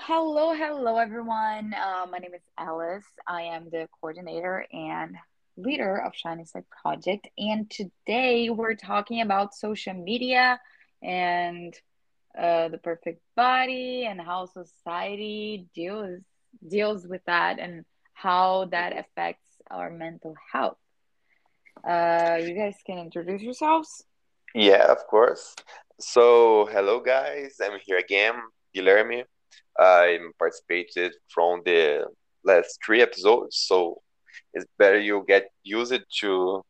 [0.00, 1.74] Hello, hello, everyone.
[1.74, 3.04] Uh, my name is Alice.
[3.28, 5.14] I am the coordinator and
[5.56, 7.28] leader of Shiny Side Project.
[7.36, 10.58] And today we're talking about social media
[11.02, 11.74] and
[12.36, 16.20] uh, the perfect body and how society deals
[16.66, 17.84] deals with that and
[18.14, 20.78] how that affects our mental health.
[21.86, 24.04] Uh, you guys can introduce yourselves.
[24.54, 25.54] Yeah, of course.
[26.00, 28.34] So, hello guys, I'm here again,
[28.74, 29.24] Guilherme.
[29.78, 32.06] I participated from the
[32.44, 34.00] last three episodes, so
[34.54, 36.62] it's better you get used to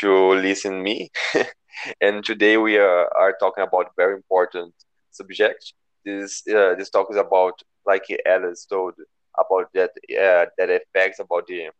[0.00, 1.10] to listen me.
[2.00, 4.74] and today we are, are talking about very important
[5.10, 5.72] subject.
[6.04, 8.94] This uh, this talk is about like Alice told
[9.38, 11.70] about that uh, that effects about the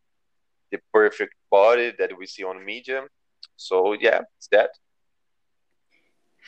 [0.71, 3.05] the perfect body that we see on media.
[3.57, 4.71] So yeah, it's that.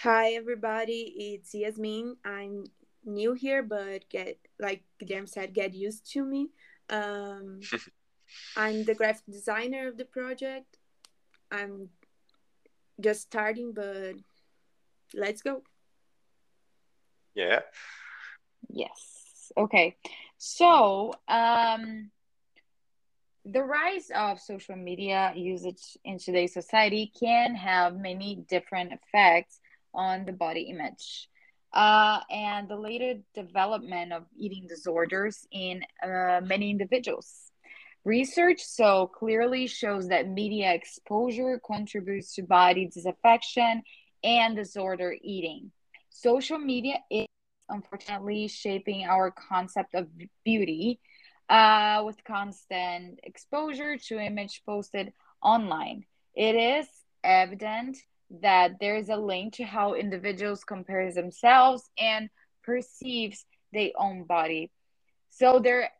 [0.02, 2.16] Hi everybody, it's Yasmin.
[2.24, 2.64] I'm
[3.06, 6.50] new here, but get like Guilherme said, get used to me.
[6.90, 7.60] Um,
[8.56, 10.78] I'm the graphic designer of the project.
[11.50, 11.90] I'm
[13.00, 14.14] just starting, but
[15.14, 15.62] let's go.
[17.34, 17.60] Yeah.
[18.68, 19.52] Yes.
[19.56, 19.96] Okay.
[20.38, 22.10] So, um,
[23.44, 29.60] the rise of social media usage in today's society can have many different effects
[29.92, 31.28] on the body image.
[31.74, 37.50] Uh, and the later development of eating disorders in uh, many individuals.
[38.04, 43.82] Research so clearly shows that media exposure contributes to body disaffection
[44.22, 45.72] and disorder eating.
[46.10, 47.26] Social media is
[47.68, 50.06] unfortunately shaping our concept of
[50.44, 51.00] beauty
[51.48, 56.04] uh, with constant exposure to image posted online.
[56.34, 56.86] It is
[57.24, 57.96] evident
[58.30, 62.28] that there is a link to how individuals compare themselves and
[62.62, 64.70] perceives their own body.
[65.30, 65.90] So there,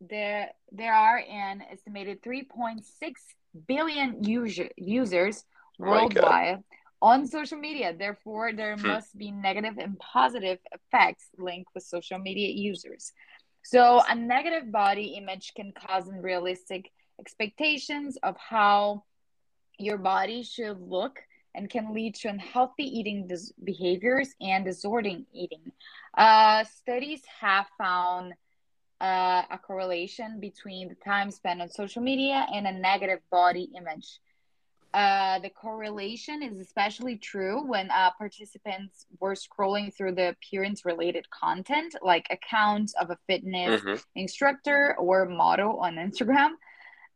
[0.00, 2.82] there, there are an estimated 3.6
[3.66, 5.44] billion user, users
[5.78, 6.62] worldwide
[7.02, 7.94] on social media.
[7.96, 8.86] Therefore, there hmm.
[8.86, 13.12] must be negative and positive effects linked with social media users.
[13.62, 19.04] So, a negative body image can cause unrealistic expectations of how
[19.78, 21.20] your body should look
[21.54, 25.72] and can lead to unhealthy eating dis- behaviors and disordered eating.
[26.16, 28.34] Uh, studies have found
[29.00, 34.20] uh, a correlation between the time spent on social media and a negative body image.
[34.92, 41.24] Uh, the correlation is especially true when uh, participants were scrolling through the appearance related
[41.30, 43.94] content, like accounts of a fitness mm-hmm.
[44.16, 46.50] instructor or model on Instagram.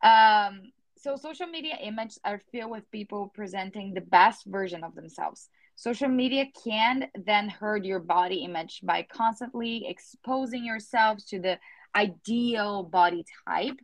[0.03, 0.73] Um,
[1.05, 5.51] so social media images are filled with people presenting the best version of themselves.
[5.77, 11.59] Social media can then hurt your body image by constantly exposing yourselves to the
[11.95, 13.79] ideal body type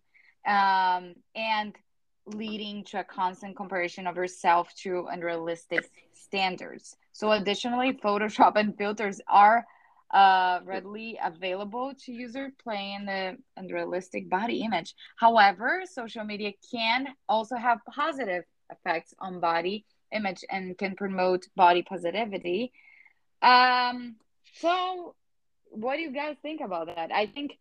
[0.47, 1.77] um, and
[2.25, 6.97] leading to a constant comparison of yourself to unrealistic standards.
[7.13, 9.67] So, additionally, Photoshop and filters are
[10.13, 14.95] uh, readily available to user playing the unrealistic body image.
[15.17, 21.83] However, social media can also have positive effects on body image and can promote body
[21.83, 22.73] positivity.
[23.43, 24.17] Um,
[24.55, 25.15] so,
[25.71, 27.13] what do you guys think about that?
[27.13, 27.59] I think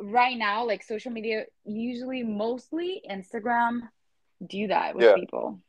[0.00, 3.80] right now, like social media, usually mostly Instagram
[4.46, 5.14] do that with yeah.
[5.14, 5.60] people.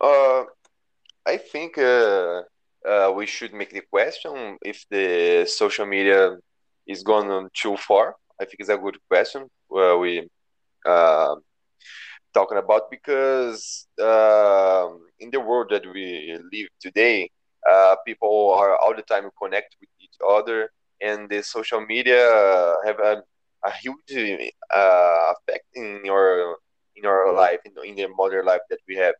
[0.00, 0.44] Uh,
[1.24, 2.42] I think uh,
[2.88, 6.36] uh, we should make the question if the social media
[6.86, 8.14] is going too far.
[8.40, 10.28] I think it's a good question where we
[10.86, 11.34] uh,
[12.34, 14.88] talking about because uh,
[15.20, 17.30] in the world that we live today,
[17.68, 20.70] uh, people are all the time connect with each other,
[21.00, 22.22] and the social media
[22.84, 23.22] have a,
[23.64, 24.12] a huge
[24.74, 26.56] uh, effect in your
[26.96, 29.14] in our life, in, in the modern life that we have,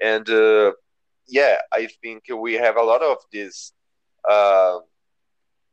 [0.00, 0.72] and uh,
[1.28, 3.72] yeah, I think we have a lot of this
[4.28, 4.78] uh,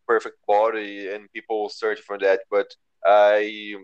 [0.08, 2.42] perfect body, and people search for that.
[2.50, 2.68] But
[3.06, 3.76] I,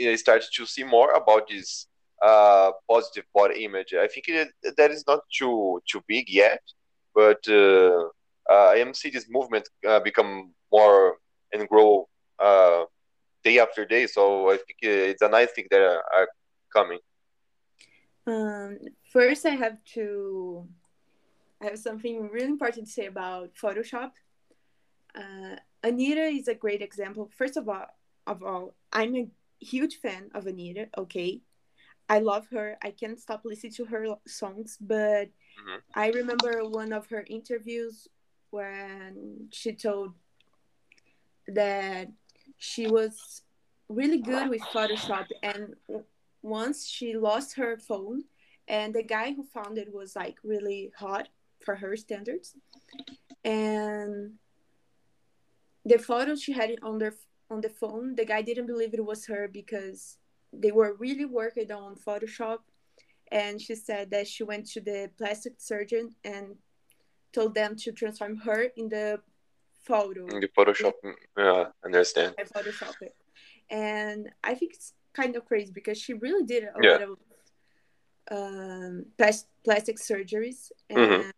[0.00, 1.86] I started to see more about this
[2.22, 3.94] uh, positive body image.
[3.94, 6.60] I think it, that is not too too big yet,
[7.14, 8.08] but uh,
[8.50, 11.16] uh, I am see this movement uh, become more
[11.52, 12.08] and grow
[12.38, 12.84] uh,
[13.44, 14.06] day after day.
[14.06, 16.28] So I think it's a nice thing that are
[16.74, 16.98] coming.
[18.26, 18.78] Um,
[19.10, 20.68] first, I have to
[21.60, 24.12] I have something really important to say about Photoshop.
[25.14, 27.30] Uh, Anitta is a great example.
[27.36, 27.86] First of all,
[28.26, 29.28] of all, I'm a
[29.60, 30.88] huge fan of Anitta.
[30.96, 31.40] Okay,
[32.08, 32.78] I love her.
[32.82, 34.78] I can't stop listening to her songs.
[34.80, 35.78] But mm-hmm.
[35.94, 38.06] I remember one of her interviews
[38.50, 40.14] when she told
[41.48, 42.08] that
[42.58, 43.42] she was
[43.88, 45.74] really good with Photoshop, and
[46.42, 48.24] once she lost her phone,
[48.68, 51.28] and the guy who found it was like really hot
[51.64, 52.54] for her standards,
[53.44, 54.34] and
[55.84, 57.14] the photo she had on their
[57.50, 60.18] on the phone, the guy didn't believe it was her because
[60.52, 62.58] they were really working on Photoshop.
[63.32, 66.56] And she said that she went to the plastic surgeon and
[67.32, 69.20] told them to transform her in the
[69.84, 70.26] photo.
[70.26, 70.92] In the Photoshop,
[71.36, 72.34] yeah, understand.
[72.38, 73.14] I Photoshop it.
[73.70, 76.90] And I think it's kind of crazy because she really did a Yeah.
[76.90, 77.18] lot of
[78.30, 79.06] um,
[79.64, 80.70] plastic surgeries.
[80.90, 81.32] And Mhm.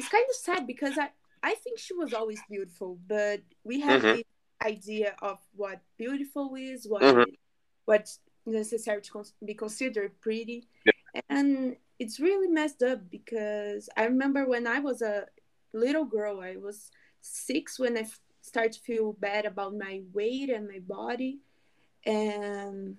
[0.00, 1.10] It's kind of sad because I,
[1.42, 4.16] I think she was always beautiful, but we have Mhm.
[4.16, 4.24] this
[4.62, 7.36] idea of what beautiful is, what Mhm.
[7.84, 11.20] what's necessary to be considered pretty, Yeah.
[11.28, 15.28] and it's really messed up because I remember when I was a
[15.72, 20.48] little girl, I was six when I f- started to feel bad about my weight
[20.48, 21.40] and my body,
[22.06, 22.96] and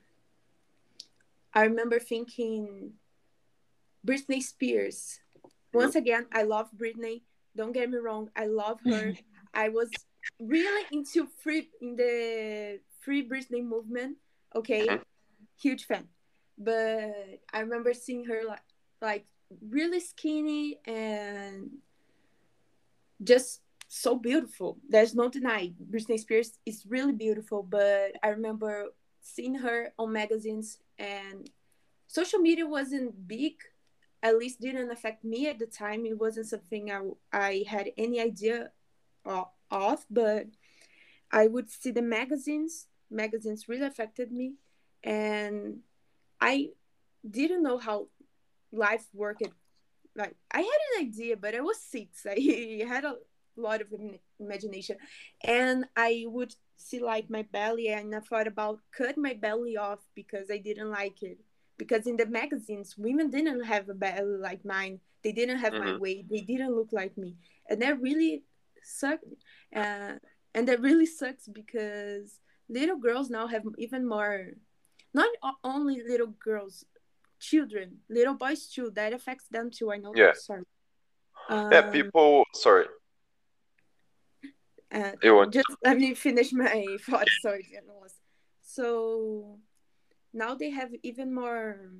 [1.54, 3.00] I remember thinking
[4.06, 5.19] Britney Spears.
[5.73, 7.21] Once again, I love Britney.
[7.56, 9.13] Don't get me wrong, I love her.
[9.53, 9.89] I was
[10.39, 14.18] really into free in the free Britney movement.
[14.56, 14.88] Okay,
[15.59, 16.07] huge fan.
[16.57, 18.62] But I remember seeing her like
[19.01, 19.25] like
[19.68, 21.69] really skinny and
[23.23, 24.77] just so beautiful.
[24.88, 27.63] There's no denying Britney Spears is really beautiful.
[27.63, 28.88] But I remember
[29.21, 31.50] seeing her on magazines and
[32.07, 33.56] social media wasn't big
[34.23, 36.06] at least didn't affect me at the time.
[36.06, 37.01] It wasn't something i,
[37.31, 38.71] I had any idea
[39.25, 40.47] of, of but
[41.31, 42.88] i would see the magazines.
[43.09, 44.53] Magazines really affected me.
[45.03, 45.79] And
[46.39, 46.69] i
[47.29, 48.07] didn't know how
[48.71, 49.44] life worked.
[50.15, 52.25] Like i had an idea but i was six.
[52.29, 53.15] I had a
[53.56, 53.88] lot of
[54.39, 54.97] imagination.
[55.44, 60.00] And i would see like my belly and i thought about cut my belly off
[60.15, 61.38] because i didn't like it
[61.81, 65.92] because in the magazines women didn't have a belly like mine they didn't have my
[65.92, 66.00] Mhm.
[66.04, 67.31] weight they didn't look like me
[67.69, 68.44] and that really
[68.83, 69.25] sucked
[69.81, 70.13] uh,
[70.54, 72.28] and that really sucks because
[72.69, 74.54] little girls now have even more
[75.22, 75.31] not
[75.63, 76.86] only little girls
[77.39, 77.88] children
[78.18, 80.33] little boys too that affects them too i know Yeah.
[80.48, 80.66] sorry
[81.74, 82.45] Yeah, Um, people.
[82.54, 82.86] Sorry,
[84.98, 85.51] uh, you want?
[85.57, 87.28] just let me finish my thought.
[87.42, 87.66] Sorry,
[88.62, 89.60] so
[90.33, 91.92] now they have even more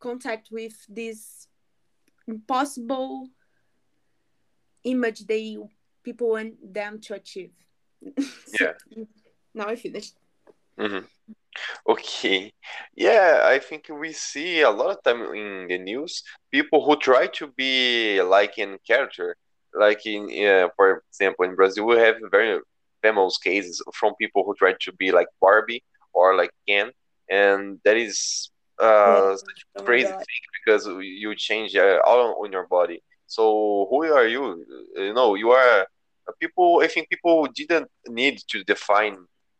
[0.00, 1.48] contact with this
[2.26, 3.28] impossible
[4.84, 5.56] image they
[6.02, 7.52] people want them to achieve.
[8.46, 8.72] So,
[9.54, 10.14] Now I finished.
[10.78, 11.06] hmm
[11.86, 12.52] Okay.
[12.96, 17.28] Yeah, I think we see a lot of time in the news people who try
[17.38, 19.36] to be like in character.
[19.72, 22.60] Like in, uh, for example, in Brazil, we have very
[23.02, 25.82] famous cases from people who try to be like Barbie
[26.14, 26.90] or like Ken
[27.30, 28.50] and that is
[28.80, 30.18] uh, such a Oh crazy God.
[30.26, 33.02] thing because you change uh, all on your body.
[33.26, 34.64] So who are you?
[34.96, 35.86] You know, you are
[36.40, 36.80] people.
[36.82, 39.16] I think people didn't need to define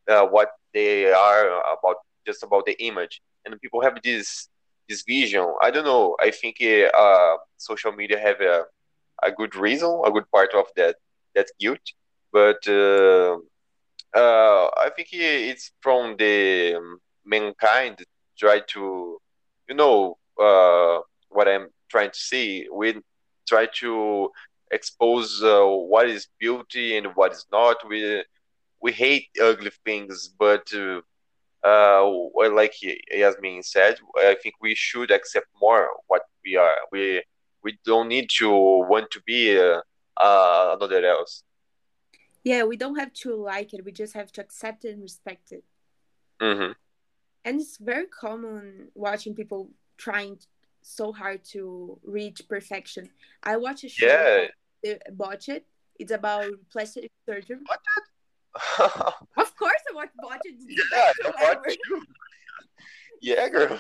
[0.09, 1.49] uh, what they are
[1.79, 1.97] about
[2.27, 4.49] just about the image and people have this
[4.89, 8.65] this vision i don't know i think uh, social media have a,
[9.23, 10.97] a good reason a good part of that
[11.35, 11.87] that guilt
[12.33, 13.37] but uh,
[14.15, 16.75] uh, i think it's from the
[17.25, 17.99] mankind
[18.39, 19.19] try to
[19.69, 22.95] you know uh, what i'm trying to say we
[23.49, 24.31] try to
[24.71, 28.23] expose uh, what is beauty and what is not we
[28.81, 31.01] we hate ugly things, but uh,
[31.67, 32.05] uh,
[32.53, 32.75] like
[33.11, 36.77] Yasmin said, I think we should accept more what we are.
[36.93, 37.23] We
[37.63, 39.81] we don't need to want to be uh,
[40.77, 41.43] another else.
[42.45, 43.85] Yeah, we don't have to like it.
[43.85, 45.65] We just have to accept it and respect it.
[46.41, 46.73] hmm
[47.45, 50.39] And it's very common watching people trying
[50.83, 53.09] so hard to reach perfection.
[53.43, 54.47] I watch a show Yeah.
[54.83, 55.65] The Botched.
[55.99, 57.57] It's about plastic surgery.
[57.65, 58.87] yeah,
[59.37, 60.45] Of course, I watch Botched.
[60.45, 61.63] It's the you best show ever.
[61.65, 61.77] watch.
[63.23, 63.79] Yeah, girl.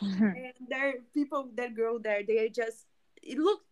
[0.00, 2.86] and there are people that grow there they are just
[3.22, 3.64] it looks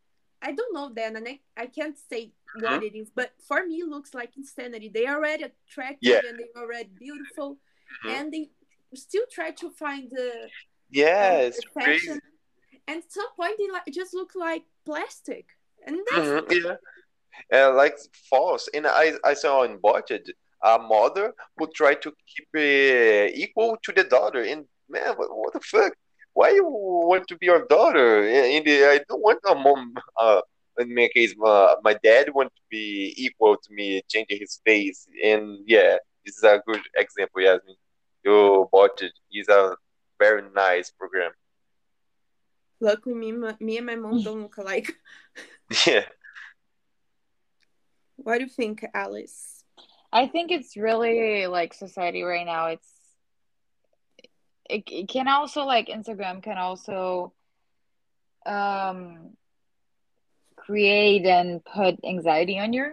[0.42, 3.76] i don't know then and I, I can't say what it is but for me
[3.76, 6.20] it looks like insanity they are already attractive Yeah.
[6.28, 7.58] and they're already beautiful
[8.04, 8.10] Mhm.
[8.14, 8.50] and they
[8.94, 10.50] still try to find the
[10.90, 12.10] Yeah, um, crazy.
[12.88, 15.46] and at some point they like just look like plastic
[15.86, 16.76] and that's Mhm, yeah,
[17.50, 17.96] and like
[18.30, 18.68] false.
[18.74, 20.26] And I I saw in Botched
[20.62, 24.42] a mother who tried to keep uh, equal to the daughter.
[24.52, 25.92] And man, what, what the fuck?
[26.34, 28.26] Why you want to be your daughter?
[28.26, 30.40] In the I don't want a mom, uh,
[30.78, 35.06] in my case, my, my dad want to be equal to me, changing his face,
[35.22, 37.42] and yeah, this is a good example.
[37.42, 37.76] Yasmin,
[38.24, 39.12] you bought it.
[39.30, 39.76] It's a
[40.18, 41.32] very nice program.
[42.80, 44.94] Luckily, me, me and my mom don't look alike.
[45.86, 46.04] Yeah.
[48.16, 49.64] What do you think, Alice?
[50.12, 52.66] I think it's really like society right now.
[52.66, 52.90] It's
[54.72, 57.32] it, it can also like Instagram can also
[58.46, 59.36] um
[60.56, 62.84] create and put anxiety on you.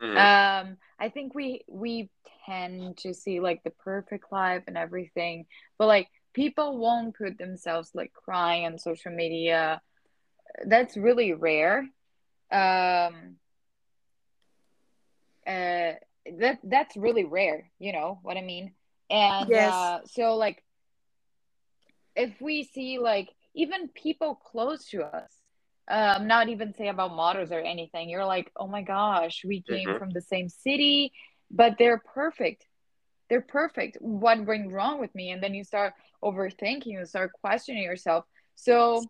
[0.00, 0.16] Mhm.
[0.20, 2.10] Um I think we we
[2.46, 5.46] tend to see like the perfect life and everything,
[5.78, 9.80] but like people won't put themselves like crying on social media.
[10.66, 11.80] That's really rare.
[12.52, 13.36] Um
[15.46, 15.92] uh
[16.38, 18.72] that that's really rare, you know what I mean?
[19.10, 19.56] And Yes.
[19.56, 20.62] uh so like
[22.18, 25.32] if we see like even people close to us
[25.90, 29.88] um not even say about models or anything you're like oh my gosh we came
[29.88, 29.98] Mhm.
[29.98, 31.12] from the same city
[31.50, 32.66] but they're perfect.
[33.30, 33.96] They're perfect.
[34.00, 35.30] What went wrong with me?
[35.30, 38.24] And then you start overthinking you start questioning yourself.
[38.56, 39.04] So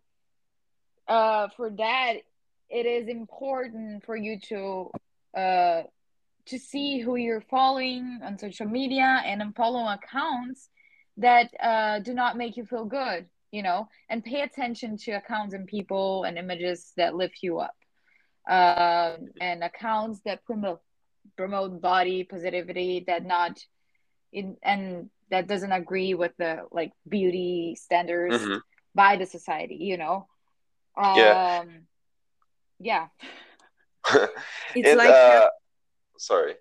[1.08, 2.14] uh for that
[2.70, 4.90] it is important for you to
[5.36, 5.82] uh
[6.46, 10.70] to see who you're following on social media and unfollow accounts
[11.18, 15.54] that uh, do not make you feel good, you know, and pay attention to accounts
[15.54, 17.76] and people and images that lift you up,
[18.48, 20.80] um, and accounts that promote
[21.36, 23.58] promote body positivity that not
[24.32, 28.62] in and that doesn't agree with the like beauty standards Mhm.
[28.94, 30.26] by the society, you know.
[30.96, 31.60] Yeah.
[31.62, 31.86] Um,
[32.80, 33.08] yeah.
[34.74, 35.48] It's and like uh,
[36.16, 36.54] sorry.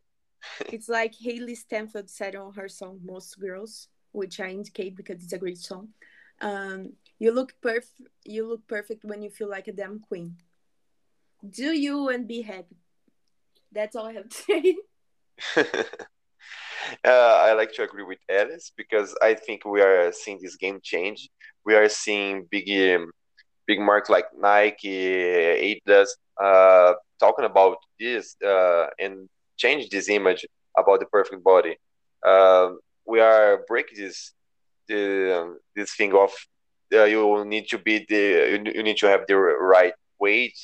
[0.72, 5.34] it's like Hailee Steinfeld said on her song "Most Girls," which I indicate because it's
[5.34, 5.90] a great song.
[6.42, 10.38] Um, you look perf- You look perfect when you feel like a damn queen.
[11.48, 12.78] Do you and be happy.
[13.72, 14.76] That's all I have to say.
[17.06, 20.80] uh, I like to agree with Alice because I think we are seeing this game
[20.82, 21.30] change.
[21.66, 23.12] We are seeing big, um,
[23.66, 26.10] big marks like Nike, Adidas,
[26.42, 30.46] uh, talking about this uh, and change this image
[30.78, 31.76] about the perfect body.
[32.26, 34.34] Um we are breaking this
[34.92, 36.32] um, this thing of
[36.94, 40.58] uh, you need to be the you, you need to have the right weight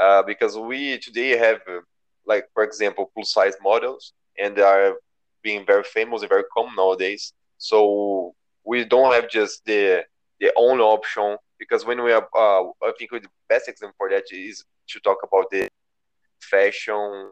[0.00, 1.80] uh, because we today have uh,
[2.26, 4.94] like for example plus size models and they are
[5.42, 7.32] being very famous and very common nowadays.
[7.58, 10.04] So we don't have just the
[10.40, 14.24] the only option because when we are uh, i think the best example for that
[14.32, 15.68] is to talk about the
[16.40, 17.30] fashion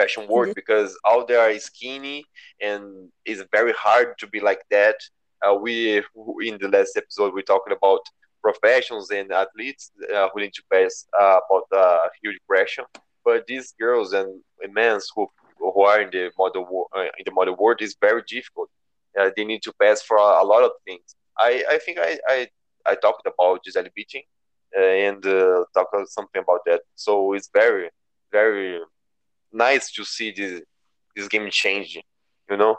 [0.00, 2.24] fashion world because out there are skinny
[2.60, 2.82] and
[3.24, 4.96] it's very hard to be like that.
[5.44, 5.74] Uh, we
[6.48, 8.02] in the last episode we talking about
[8.46, 12.86] professionals and athletes uh, who need to pass uh, about uh, huge pressure,
[13.24, 14.28] but these girls and
[14.80, 15.22] men who
[15.74, 16.64] who are in the model
[16.96, 18.68] uh, in the model world is very difficult.
[19.18, 21.08] Uh, they need to pass for a, a lot of things.
[21.38, 22.48] I, I think I, I,
[22.86, 24.24] I talked about Gisele Bündchen
[24.78, 26.82] uh, and uh, talk something about that.
[26.94, 27.90] So it's very
[28.32, 28.80] very
[29.52, 30.62] nice to see this
[31.16, 32.02] this game changing.
[32.50, 32.76] You know?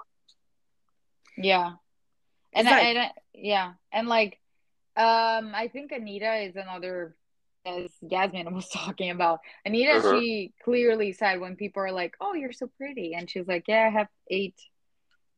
[1.37, 1.73] Yeah.
[2.53, 4.39] And I, like- I, yeah, and like
[4.97, 7.15] um I think Anitta is another
[7.65, 9.39] as Yasmin was talking about.
[9.67, 10.19] Anitta, Uh-huh.
[10.19, 13.85] she clearly said when people are like, "Oh, you're so pretty," and she's like, "Yeah,
[13.87, 14.55] I have eight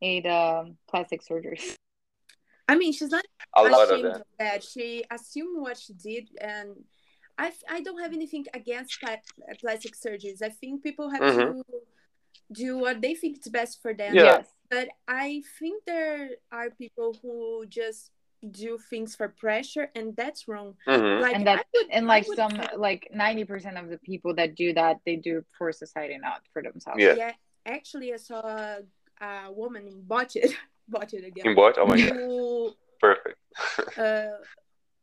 [0.02, 1.76] eight um plastic surgeries."
[2.66, 3.24] I mean, she's not
[3.54, 4.20] A lot of ashamed that.
[4.22, 4.64] of that.
[4.64, 6.70] She assumed what she did, and
[7.38, 9.00] I, I don't have anything against
[9.60, 10.42] plastic surgeries.
[10.42, 11.52] I think people have Mhm.
[11.52, 11.64] to
[12.52, 14.14] do what they think is best for them.
[14.14, 14.24] Yeah.
[14.24, 14.46] Yes.
[14.70, 18.10] But I think there are people who just
[18.50, 20.76] do things for pressure, and that's wrong.
[20.86, 24.54] hmm Like And that- would, And like would some like 90% of the people that
[24.54, 27.00] do that, they do for society, not for themselves.
[27.00, 27.14] Yeah.
[27.16, 27.32] yeah.
[27.66, 28.82] Actually, I saw a,
[29.20, 30.36] a woman in Botched,
[30.88, 31.78] Botched again, In what?
[31.78, 33.38] Oh my god, perfect.
[33.98, 34.36] uh,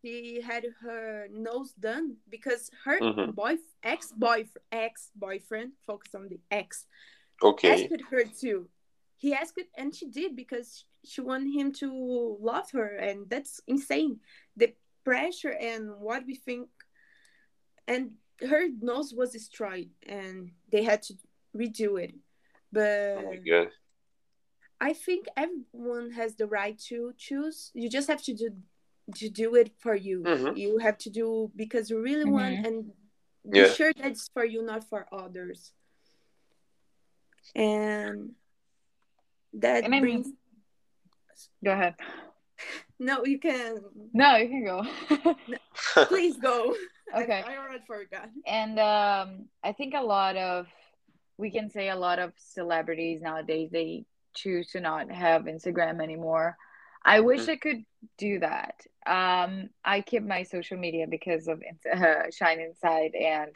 [0.01, 3.35] she had her nose done because her Mhm.
[3.35, 6.87] boy ex boyfriend ex boyfriend focus on the ex
[7.43, 7.71] Okay.
[7.71, 8.69] asked her to.
[9.17, 13.61] He asked it, and she did because she wanted him to love her, and that's
[13.67, 14.19] insane.
[14.57, 16.69] The pressure and what we think,
[17.87, 21.13] and her nose was destroyed, and they had to
[21.55, 22.15] redo it.
[22.71, 23.71] But Oh my god.
[24.79, 27.69] I think everyone has the right to choose.
[27.75, 28.49] You just have to do
[29.15, 30.21] to do it for you.
[30.23, 30.57] Mhm.
[30.57, 32.91] You have to do because you really want and
[33.49, 33.69] be Yeah.
[33.73, 35.73] sure that it's for you, not for others.
[37.55, 38.35] And
[39.53, 40.37] that And I mean-
[41.63, 41.95] Go ahead.
[42.99, 43.79] no, you can.
[44.13, 44.85] No, you can go.
[46.05, 46.75] Please go.
[47.13, 47.43] Okay.
[47.45, 48.29] I, I already forgot.
[48.47, 50.65] And um, I think a lot of,
[51.37, 56.55] we can say a lot of celebrities nowadays, they choose to not have Instagram anymore.
[57.05, 57.49] I wish Mhm.
[57.49, 57.85] I could
[58.17, 58.85] do that.
[59.05, 61.61] Um, I keep my social media because of
[61.93, 63.51] uh, Shine Inside and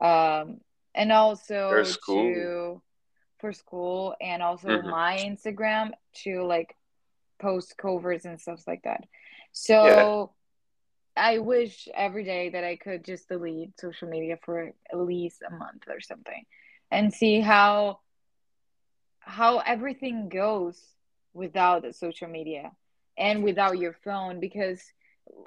[0.00, 0.60] um,
[0.94, 2.24] and also For school.
[2.24, 2.82] to
[3.40, 4.90] for school and also Mhm.
[4.90, 5.92] my Instagram
[6.24, 6.74] to like
[7.40, 9.04] post covers and stuff like that.
[9.52, 10.32] So
[11.16, 15.50] I wish every day that I could just delete social media for at least a
[15.52, 16.44] month or something
[16.90, 18.00] and see how
[19.20, 20.94] how everything goes
[21.38, 22.64] without social media
[23.16, 24.80] and without your phone because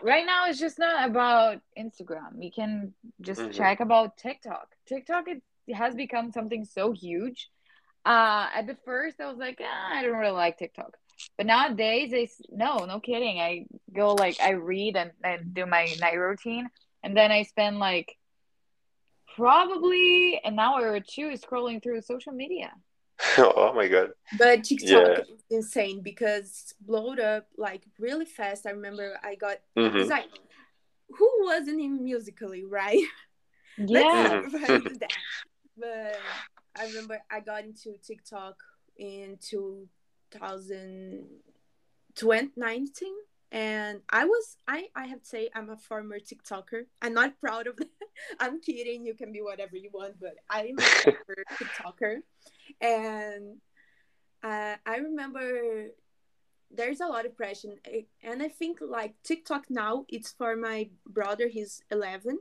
[0.01, 2.31] right now it's just not about Instagram.
[2.45, 3.53] You can just Mhm.
[3.53, 4.67] check about TikTok.
[4.86, 5.41] TikTok it,
[5.83, 7.50] has become something so huge.
[8.13, 10.91] Uh at the first I was like, ah, I don't really like TikTok.
[11.38, 13.39] But nowadays I s- no, no kidding.
[13.39, 13.51] I
[14.01, 16.65] go like I read and, and do my night routine
[17.03, 18.10] and then I spend like
[19.36, 22.71] probably an hour or two scrolling through social media.
[23.38, 24.12] oh my god.
[24.38, 25.20] But TikTok Yeah.
[25.22, 28.66] is insane because blowed up like really fast.
[28.66, 30.01] I remember I got Mhm.
[30.01, 30.30] it's like
[31.10, 33.04] who wasn't in Musical.ly, right?
[33.78, 34.42] Yeah.
[34.44, 35.18] Let's not do that.
[35.78, 36.22] But
[36.78, 38.62] I remember I got into TikTok
[38.98, 39.38] in
[42.16, 43.13] 2019
[43.51, 46.86] and I was I I have to say I'm a former TikToker.
[47.01, 47.88] I'm not proud of that.
[48.40, 49.06] I'm kidding.
[49.06, 52.22] You can be whatever you want, but I'm a former TikToker.
[52.80, 53.58] And
[54.44, 55.88] uh, I remember
[56.74, 57.75] there's a lot of pressure
[58.24, 62.40] and I think like TikTok now it's for my brother he's 11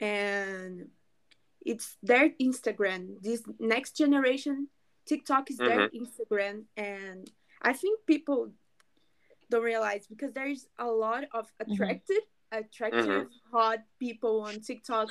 [0.00, 0.88] and
[1.64, 3.20] it's their Instagram.
[3.20, 4.68] This next generation,
[5.06, 6.04] TikTok is their mm-hmm.
[6.04, 7.30] Instagram, and
[7.62, 8.50] I think people
[9.50, 11.72] don't realize because there's a lot of mm-hmm.
[11.72, 13.56] attractive, attractive, mm-hmm.
[13.56, 15.08] hot people on TikTok,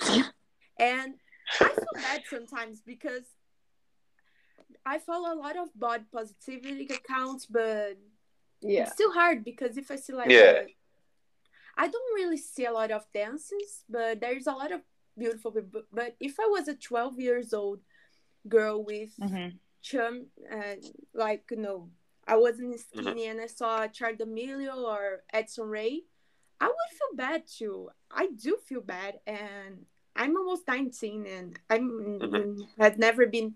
[0.79, 1.13] and
[1.61, 3.23] I feel bad sometimes because
[4.87, 7.97] I follow a lot of body positivity accounts, but
[8.61, 8.83] Yeah.
[8.83, 10.63] it's still hard because if I see like Yeah.
[10.63, 10.75] a-
[11.75, 14.81] I don't really see a lot of dances, but there's a lot of
[15.17, 15.83] beautiful people.
[15.91, 17.81] But if I was a 12 years old
[18.47, 19.49] girl with hmm
[19.81, 20.75] chum, uh,
[21.13, 21.91] like you know,
[22.27, 26.03] I wasn't skinny and I saw Charli D'Amelio or Addison Rae,
[26.59, 27.89] I would feel bad too.
[28.09, 31.85] I do feel bad, and I'm almost 19, and I'm
[32.19, 32.67] Mhm.
[32.79, 33.55] had never been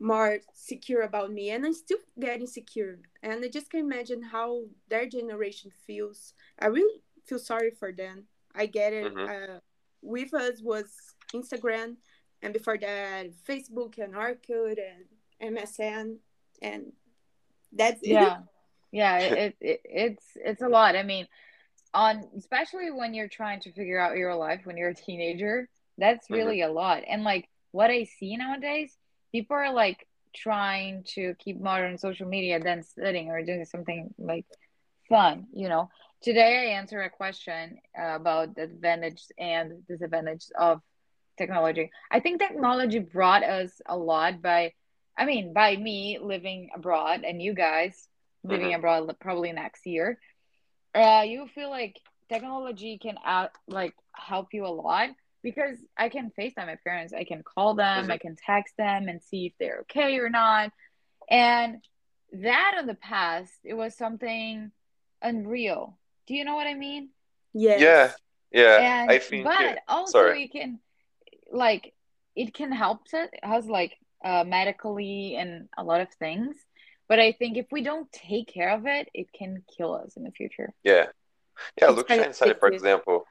[0.00, 2.98] more secure about me, and I'm still getting secure.
[3.22, 6.34] And I just can imagine how their generation feels.
[6.58, 8.24] I really feel sorry for them.
[8.54, 9.12] I get it.
[9.12, 9.28] Mhm.
[9.28, 9.60] Uh,
[10.02, 11.96] with us was Instagram,
[12.42, 15.06] and before that, Facebook and Orkut and
[15.56, 16.18] MSN,
[16.60, 16.92] and
[17.72, 18.10] that's it.
[18.12, 18.38] Yeah.
[18.94, 19.18] Yeah.
[19.20, 20.96] It, it, it it's it's a lot.
[20.96, 21.26] I mean,
[21.94, 25.66] on especially when you're trying to figure out your life when you're a teenager,
[25.96, 26.34] that's Mhm.
[26.34, 27.02] really a lot.
[27.08, 28.94] And like what I see nowadays,
[29.32, 34.46] people are like trying to keep modern social media than sitting or doing something like
[35.08, 35.88] fun, you know.
[36.22, 40.80] Today I answer a question uh, about the advantages and disadvantages of
[41.38, 41.90] technology.
[42.10, 44.72] I think technology brought us a lot by,
[45.18, 48.08] I mean, by me living abroad and you guys
[48.44, 48.74] living Mhm.
[48.74, 50.18] abroad probably next year.
[50.94, 51.96] Uh, you feel like
[52.28, 55.08] technology can out like help you a lot
[55.42, 59.22] because I can FaceTime my parents, I can call them, I can text them and
[59.22, 60.70] see if they're okay or not.
[61.30, 61.78] And
[62.32, 64.70] that in the past, it was something
[65.20, 65.98] unreal.
[66.26, 67.10] Do you know what I mean?
[67.52, 67.80] Yes.
[67.80, 68.12] Yeah.
[68.52, 69.00] Yeah.
[69.00, 69.44] and I think.
[69.44, 70.44] but uh, also sorry.
[70.44, 70.78] it can
[71.50, 71.94] like
[72.36, 76.54] it can help us us like uh medically and a lot of things
[77.08, 80.22] but i think if we don't take care of it it can kill us in
[80.24, 81.06] the future Yeah.
[81.80, 83.26] Yeah, It's look kind of for example,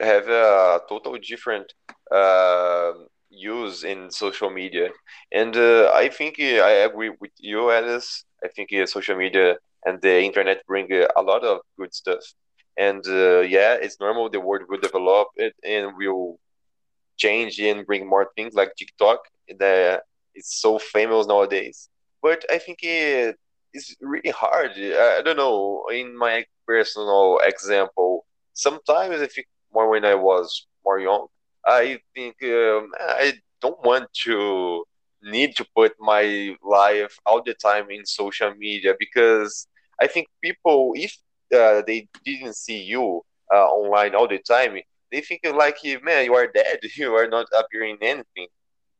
[0.00, 1.72] have a total different
[2.12, 2.92] uh,
[3.30, 4.90] use in social media.
[5.32, 8.24] And uh, I think uh, I agree with you, Alice.
[8.44, 12.22] I think uh, social media and the internet bring uh, a lot of good stuff.
[12.78, 16.38] And yeah, it's normal the world will develop it and will
[17.18, 19.20] change and bring more things like TikTok
[19.58, 20.02] that
[20.34, 21.88] is so famous nowadays.
[22.22, 23.36] But I think it
[23.74, 24.72] is really hard.
[24.76, 25.84] I I don't know.
[25.92, 31.26] In my personal example, sometimes I think more when I was more young.
[31.64, 34.84] I think um, I don't want to
[35.22, 39.66] need to put my life all the time in social media because
[40.00, 41.16] I think people, if
[41.54, 44.78] uh, they didn't see you uh, online all the time,
[45.12, 46.78] they think like, man, you are dead.
[46.96, 48.48] You are not appearing in anything.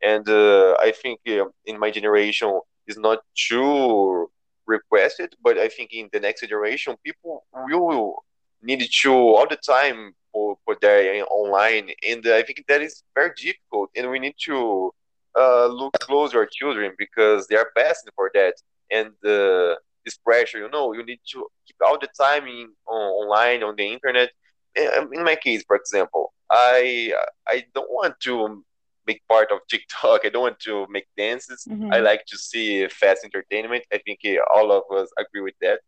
[0.02, 4.30] And uh, I think um, in my generation is not too
[4.66, 8.16] requested, but I think in the next generation, people will
[8.62, 13.32] need to all the time put, put there online, and I think that is very
[13.36, 14.92] difficult, and we need to
[15.38, 18.54] uh, look closer our children because they are passing for that,
[18.90, 22.96] and uh, this pressure, you know, you need to keep all the time in on,
[22.96, 24.30] online on the internet.
[24.76, 27.12] In my case, for example, I
[27.46, 28.64] I don't want to
[29.06, 30.20] make part of TikTok.
[30.24, 31.66] I don't want to make dances.
[31.68, 31.92] Mm-hmm.
[31.92, 33.84] I like to see fast entertainment.
[33.92, 34.20] I think
[34.54, 35.80] all of us agree with that.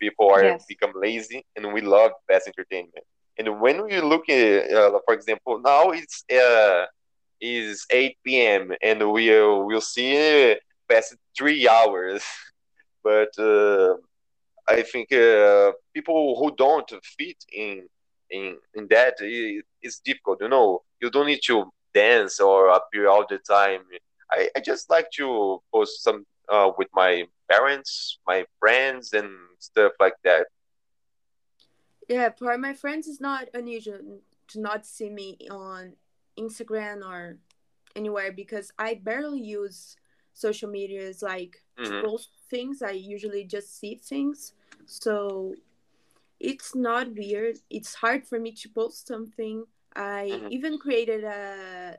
[0.00, 0.64] People are yes.
[0.68, 3.04] become lazy, and we love fast entertainment.
[3.38, 6.86] And when we look at, uh, for example, now it's uh,
[7.40, 8.72] is 8 p.m.
[8.82, 10.56] and we uh, will see
[10.88, 12.22] past three hours.
[13.04, 13.94] but uh,
[14.68, 17.88] I think uh, people who don't fit in
[18.30, 20.40] in in that it's difficult.
[20.40, 23.82] You know, you don't need to dance or appear all the time.
[24.30, 29.92] I, I just like to post some uh, with my parents, my friends, and stuff
[30.00, 30.46] like that.
[32.08, 33.98] Yeah, for my friends, it's not unusual
[34.48, 35.92] to not see me on
[36.38, 37.36] Instagram or
[37.94, 39.96] anywhere because I barely use
[40.32, 41.90] social medias like mm-hmm.
[41.90, 42.82] to post things.
[42.82, 44.54] I usually just see things.
[44.86, 45.54] So
[46.40, 47.58] it's not weird.
[47.68, 49.64] It's hard for me to post something.
[49.94, 50.48] I mm-hmm.
[50.50, 51.98] even created a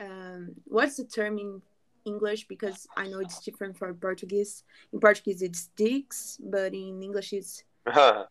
[0.00, 1.60] um, what's the term in
[2.04, 4.64] English because I know it's different for Portuguese.
[4.92, 8.24] In Portuguese it's dicks, but in English it's uh-huh.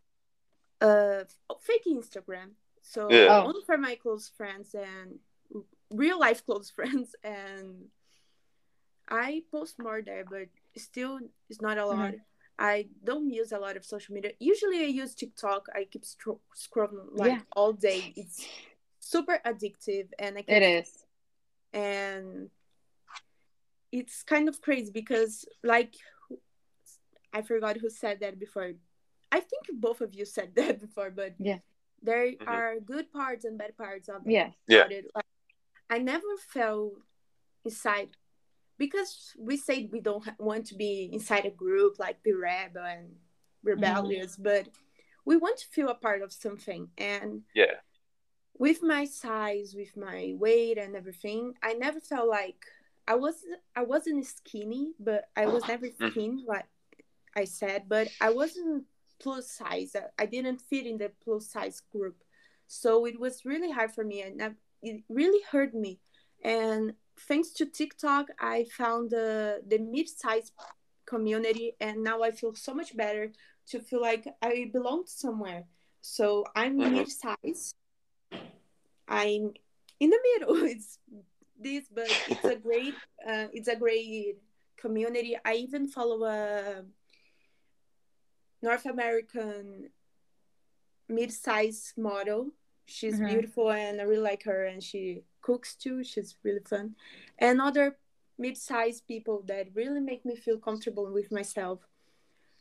[0.82, 1.24] Uh,
[1.62, 2.52] fake Instagram.
[2.82, 3.44] So yeah.
[3.44, 5.20] only for my close friends and
[5.92, 7.86] real life close friends and
[9.10, 11.98] I post more there, but still it's not a lot.
[11.98, 12.18] Mm-hmm.
[12.60, 14.32] I don't use a lot of social media.
[14.40, 15.68] Usually I use TikTok.
[15.74, 17.42] I keep stro- scrolling like yeah.
[17.56, 18.14] all day.
[18.16, 18.46] It's
[19.00, 21.06] super addictive and I can, It is.
[21.74, 22.50] And
[23.92, 25.94] it's kind of crazy because like
[27.32, 28.74] I forgot who said that before.
[29.32, 31.60] I think both of you said that before, but yeah.
[32.04, 32.48] There mm-hmm.
[32.48, 34.52] are good parts and bad parts of yeah.
[34.68, 34.88] Yeah.
[34.90, 35.08] it.
[35.16, 35.26] Like,
[35.90, 36.94] I never felt
[37.66, 38.10] inside
[38.78, 43.16] because we said we don't want to be inside a group like be rebel and
[43.64, 44.44] rebellious, mm-hmm.
[44.44, 44.70] but
[45.26, 46.90] we want to feel a part of something.
[46.98, 47.82] And yeah,
[48.58, 52.64] with my size, with my weight and everything, I never felt like
[53.08, 53.36] I was
[53.76, 56.14] I wasn't skinny, but I was never mm.
[56.14, 56.66] thin like
[57.36, 58.86] I said, but I wasn't
[59.20, 59.96] plus size.
[60.18, 62.24] I didn't fit in the plus size group.
[62.68, 66.00] So it was really hard for me and it really hurt me.
[66.44, 66.94] And
[67.28, 70.52] thanks to TikTok, I found the the mid size
[71.08, 73.32] community, and now I feel so much better
[73.70, 75.64] to feel like I belong somewhere.
[76.02, 76.94] So I'm mm-hmm.
[76.94, 77.74] mid-size.
[79.08, 79.54] I'm
[80.00, 80.56] in the middle.
[80.74, 81.00] It's
[81.60, 82.94] this, but it's a great
[83.28, 84.38] uh, it's a great
[84.78, 85.36] community.
[85.44, 86.84] I even follow a
[88.62, 89.90] North American
[91.10, 92.52] mid-size model.
[92.86, 93.28] She's mm-hmm.
[93.28, 96.04] beautiful, and I really like her, and she cooks too.
[96.04, 96.96] She's really fun.
[97.38, 97.98] And other
[98.38, 101.80] mid-sized people that really make me feel comfortable with myself.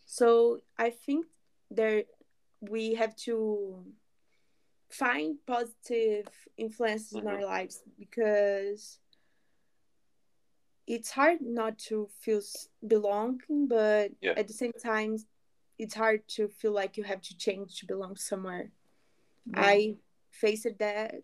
[0.04, 1.26] So I think
[1.70, 2.04] there
[2.60, 3.84] we have to
[4.88, 7.26] find positive influences mm-hmm.
[7.26, 7.44] in our mm-hmm.
[7.44, 8.98] lives because
[10.86, 12.40] it's hard not to feel
[12.86, 14.34] belonging, but yeah.
[14.36, 15.18] at the same time,
[15.78, 18.70] it's hard to feel like you have to change to belong somewhere.
[19.48, 19.60] Mm-hmm.
[19.62, 19.96] I
[20.30, 21.14] faced that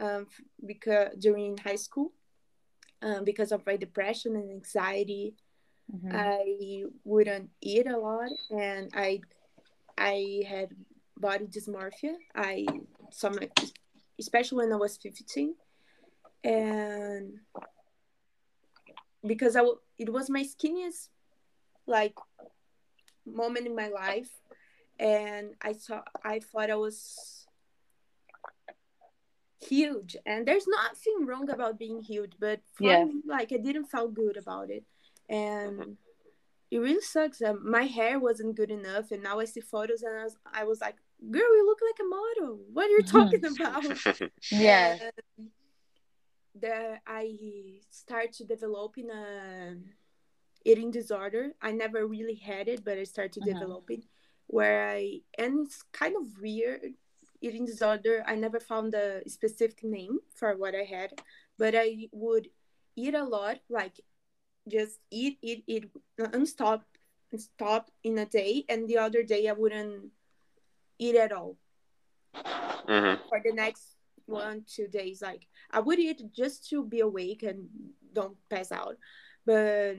[0.00, 0.26] um,
[0.64, 2.12] because during high school
[3.02, 5.34] um, because of my depression and anxiety
[5.92, 6.14] mm-hmm.
[6.14, 9.20] i wouldn't eat a lot and i
[9.96, 10.68] i had
[11.16, 12.66] body dysmorphia i
[13.10, 13.38] some
[14.18, 15.54] especially when i was 15
[16.44, 17.40] and
[19.26, 19.62] because I
[19.98, 21.08] it was my skinniest
[21.86, 22.14] like
[23.34, 24.30] moment in my life
[24.98, 27.46] and i saw i thought i was
[29.60, 30.16] huge.
[30.24, 33.04] And there's nothing wrong about being huge but yeah.
[33.04, 34.84] Me, like i didn't feel good about it.
[35.28, 35.96] And
[36.70, 40.18] it really sucks that my hair wasn't good enough and now i see photos and
[40.18, 40.96] i was, I was like
[41.30, 42.60] girl you look like a model.
[42.72, 44.30] What are you talking about?
[44.50, 44.98] Yeah.
[46.60, 49.76] That i start started developing a
[50.70, 53.58] eating disorder i never really had it but i started uh-huh.
[53.58, 54.02] developing
[54.46, 56.92] where i and it's kind of weird
[57.40, 61.20] eating disorder, I never found a specific name for what I had,
[61.58, 62.48] but I would
[62.96, 64.00] eat a lot, like
[64.68, 66.84] just eat, eat, eat, and stop,
[67.36, 70.10] stop in a day, and the other day I wouldn't
[70.98, 71.56] eat at all
[72.34, 73.22] mm-hmm.
[73.28, 75.22] for the next one two days.
[75.22, 77.68] Like I would eat just to be awake and
[78.12, 78.96] don't pass out,
[79.46, 79.96] but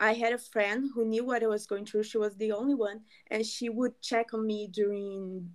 [0.00, 2.04] I had a friend who knew what I was going through.
[2.04, 3.00] She was the only one,
[3.30, 5.50] and she would check on me during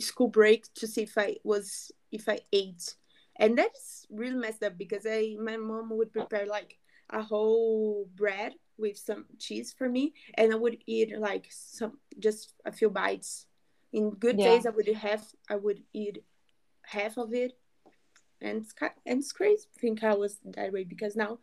[0.00, 2.96] school break to see if I was if I ate,
[3.36, 6.78] and that's really messed up because I my mom would prepare like
[7.10, 12.54] a whole bread with some cheese for me, and I would eat like some just
[12.64, 13.46] a few bites.
[13.92, 14.54] In good Yeah.
[14.56, 16.24] days, I would have I would eat
[16.84, 17.58] half of it,
[18.40, 18.74] and it's
[19.06, 19.64] and it's crazy.
[19.74, 21.38] to think I was that way because now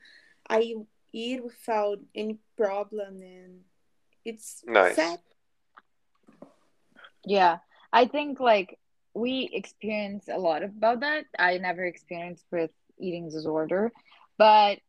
[0.50, 0.76] I
[1.16, 3.62] eat without any problem, and
[4.26, 4.96] it's Nice.
[4.96, 5.20] sad.
[7.24, 7.60] Yeah,
[7.92, 8.78] I think like
[9.14, 11.26] we experience a lot about that.
[11.40, 13.92] I never experienced with eating disorder,
[14.38, 14.80] but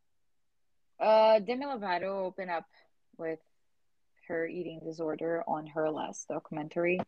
[0.99, 2.65] uh Demi Lovato opened up
[3.17, 3.39] with
[4.27, 6.99] her eating disorder on her last documentary.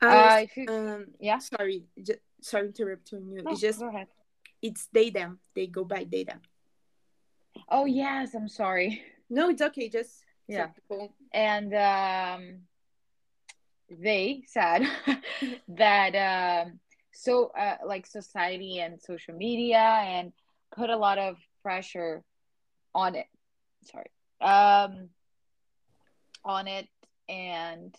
[0.00, 3.42] I Uh, was, if you, um, yeah, sorry, j- sorry interrupting you.
[3.42, 4.06] no, It's just go ahead.
[4.60, 5.40] it's they them.
[5.56, 6.40] They go by they them.
[7.68, 9.02] Oh yes, I'm sorry.
[9.30, 9.90] No, it's okay.
[9.90, 10.68] Just Yeah.
[11.34, 12.60] and um,
[13.90, 14.82] they said
[15.68, 16.80] that um,
[17.12, 20.32] so uh, like society and social media and
[20.74, 22.22] put a lot of pressure
[22.94, 23.26] on it
[23.84, 25.08] sorry um
[26.44, 26.88] on it
[27.28, 27.94] and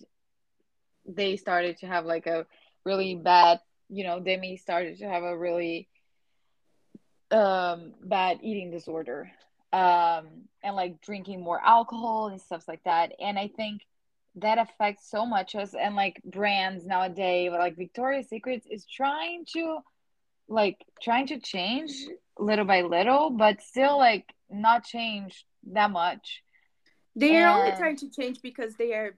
[1.05, 2.45] they started to have like a
[2.85, 5.87] really bad you know demi started to have a really
[7.31, 9.29] um bad eating disorder
[9.73, 10.27] um
[10.63, 13.81] and like drinking more alcohol and stuff like that and i think
[14.35, 19.79] that affects so much us and like brands nowadays like victoria's secrets is trying to
[20.47, 21.91] like trying to change
[22.39, 26.41] little by little but still like not change that much
[27.15, 29.15] They are only trying to change because they are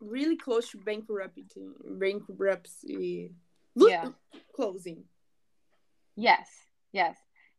[0.00, 1.44] really close to bankruptcy.
[1.84, 3.32] Bankruptcy.
[3.74, 4.10] Yeah.
[4.54, 5.04] closing.
[6.16, 6.48] Yes,
[6.92, 7.16] yes.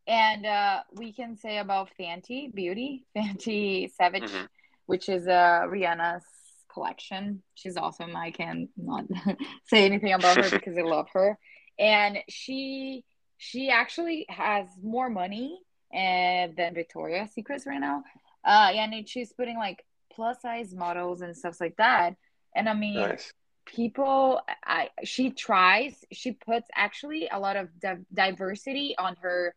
[0.08, 4.48] And uh, we can say about Fenty Beauty, Fenty Savage, Mhm.
[4.86, 6.24] which is uh, Rihanna's
[6.72, 7.42] collection.
[7.56, 8.16] She's awesome.
[8.16, 9.06] I can not
[9.68, 11.38] say anything about her because I love her.
[11.80, 13.04] And she
[13.38, 15.60] she actually has more money
[15.94, 18.04] uh, than Victoria's Secrets right now.
[18.46, 22.16] Uh, and she's putting like plus size models and stuff like that.
[22.56, 23.34] And I mean, Nice.
[23.66, 29.56] people i she tries she puts actually a lot of div- diversity on her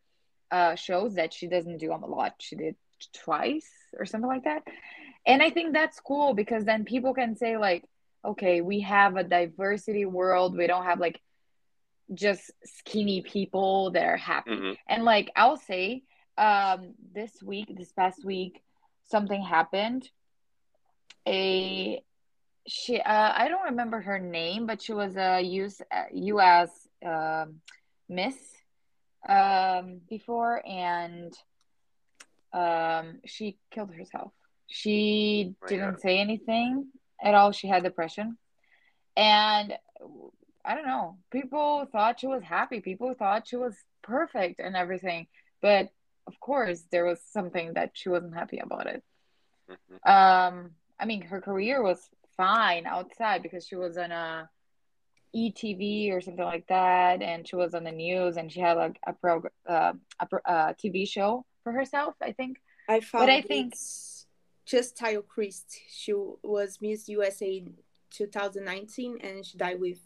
[0.51, 2.35] uh shows that she doesn't do a lot.
[2.41, 2.77] She did
[3.13, 4.63] twice or something like that.
[5.27, 7.85] And i think that's cool because then people can say like
[8.25, 10.57] okay we have a diversity world.
[10.57, 11.21] We don't have like
[12.15, 14.57] just skinny people that are happy.
[14.57, 16.03] Hmm and like I'll say,
[16.39, 18.63] um, this week, this past week,
[19.11, 20.09] something happened.
[21.27, 22.03] A
[22.67, 25.83] she, uh, I don't remember her name, but she was a US,
[26.13, 26.89] U.S.
[27.05, 27.61] Um,
[28.09, 28.37] Miss
[29.27, 31.33] um, before, and
[32.53, 34.33] um, she killed herself.
[34.67, 36.01] She My didn't God.
[36.01, 36.87] say anything
[37.23, 37.53] at all.
[37.53, 38.37] She had depression,
[39.17, 39.77] and
[40.65, 41.19] I don't know.
[41.31, 42.81] People thought she was happy.
[42.81, 45.27] People thought she was perfect and everything.
[45.61, 45.89] But
[46.27, 49.03] of course, there was something that she wasn't happy about it.
[49.69, 54.49] hmm Um, I mean, her career was fine outside because she was on a
[55.35, 58.99] ETV or something like that, and she was on the news, and she had like
[59.07, 62.59] a pro, uh, a pro, uh, TV show for herself, I think.
[62.89, 65.77] I found I think- just Cheslie Kryst.
[65.89, 66.13] She
[66.43, 67.65] was Miss USA
[68.11, 70.01] 2019 and she died with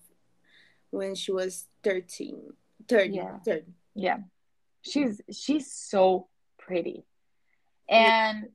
[0.90, 2.52] when she was 13.
[2.88, 3.14] 30.
[3.14, 3.38] Yeah.
[3.44, 3.64] 30.
[3.94, 4.18] Yeah.
[4.82, 7.04] She's she's so pretty.
[7.88, 8.48] And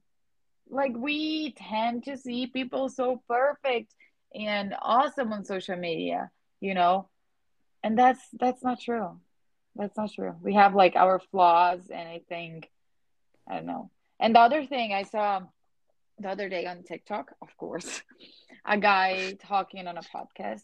[0.69, 3.93] like we tend to see people so perfect
[4.33, 7.09] and awesome on social media, you know?
[7.83, 9.19] And that's that's not true.
[9.75, 10.35] That's not true.
[10.41, 12.69] We have like our flaws and I think
[13.49, 13.91] I don't know.
[14.19, 15.41] And the other thing I saw
[16.19, 18.01] the other day on TikTok, of course,
[18.65, 20.63] a guy talking on a podcast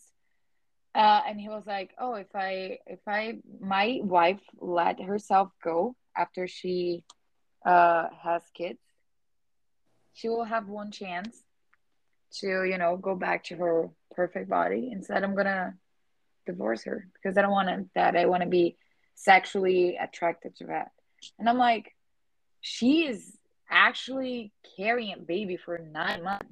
[0.95, 5.95] uh, and he was like, "Oh, if I if I my wife let herself go
[6.15, 7.03] after she
[7.65, 8.79] uh has kids,
[10.13, 11.43] she will have one chance
[12.39, 14.89] to you know go back to her perfect body.
[14.91, 15.73] Instead, I'm gonna
[16.45, 18.15] divorce her because I don't want that.
[18.15, 18.77] I want to be
[19.15, 20.91] sexually attracted to that."
[21.39, 21.93] And I'm like,
[22.61, 23.37] she is
[23.69, 26.45] actually carrying a baby for nine months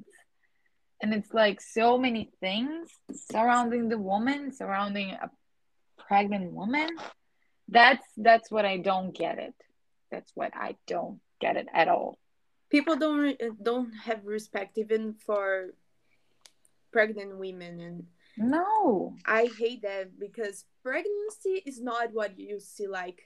[1.01, 5.29] and it's like so many things surrounding the woman surrounding a
[6.07, 6.89] pregnant woman
[7.67, 9.53] that's that's what i don't get it
[10.09, 12.17] that's what i don't get it at all
[12.71, 15.75] People don't don't have respect even for
[16.93, 23.21] pregnant women and no I hate that because pregnancy is not what you see like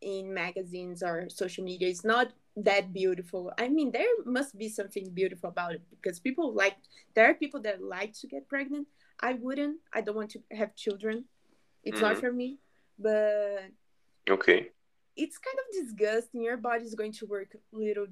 [0.00, 1.88] in magazines or social media.
[1.88, 3.52] It's not that beautiful.
[3.58, 6.76] I mean, there must be something beautiful about it because people like
[7.14, 8.86] there are people that like to get pregnant.
[9.20, 9.78] I wouldn't.
[9.92, 11.24] I don't want to have children.
[11.84, 12.06] It's mm-hmm.
[12.06, 12.58] not for me.
[12.98, 13.70] But
[14.28, 14.70] okay,
[15.16, 16.42] it's kind of disgusting.
[16.42, 18.06] Your body is going to work a little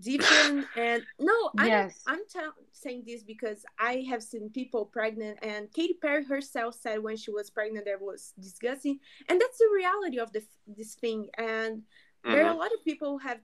[0.00, 2.02] different and no i'm, yes.
[2.06, 2.40] I'm t-
[2.72, 7.30] saying this because i have seen people pregnant and katy perry herself said when she
[7.30, 8.98] was pregnant that was disgusting
[9.28, 12.32] and that's the reality of the, this thing and mm-hmm.
[12.32, 12.58] there are a mm-hmm.
[12.58, 13.40] lot of people have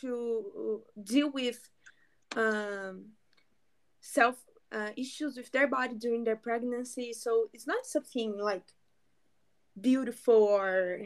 [0.00, 1.68] to deal with
[2.36, 3.04] um,
[4.00, 4.36] self
[4.72, 8.64] uh, issues with their body during their pregnancy so it's not something like
[9.78, 11.00] beautiful or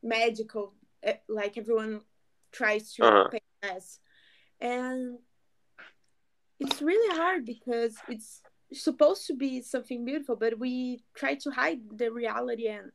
[0.00, 2.00] magical eh, like everyone
[2.52, 3.28] tries to uh-huh.
[3.28, 3.98] paint as
[4.62, 5.18] and
[6.60, 8.40] it's really hard because it's
[8.72, 12.90] supposed to be something beautiful but we try to hide the reality and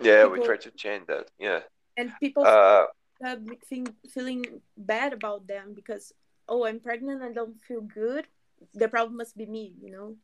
[0.00, 1.60] yeah people, we try to change that yeah
[1.98, 2.86] and people uh,
[3.20, 4.44] have think, feeling
[4.76, 6.12] bad about them because
[6.48, 8.26] oh i'm pregnant i don't feel good
[8.74, 10.16] the problem must be me you know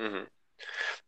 [0.00, 0.24] mm-hmm.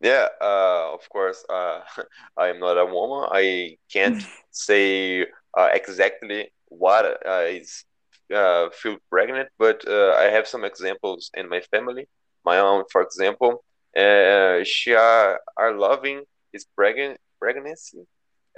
[0.01, 1.81] yeah uh, of course uh,
[2.37, 7.85] i'm not a woman i can't say uh, exactly what uh, is
[8.33, 12.09] uh, feel pregnant, but uh, I have some examples in my family.
[12.45, 13.65] My own, for example,
[13.97, 18.05] uh, she are, are loving his pregnant pregnancy,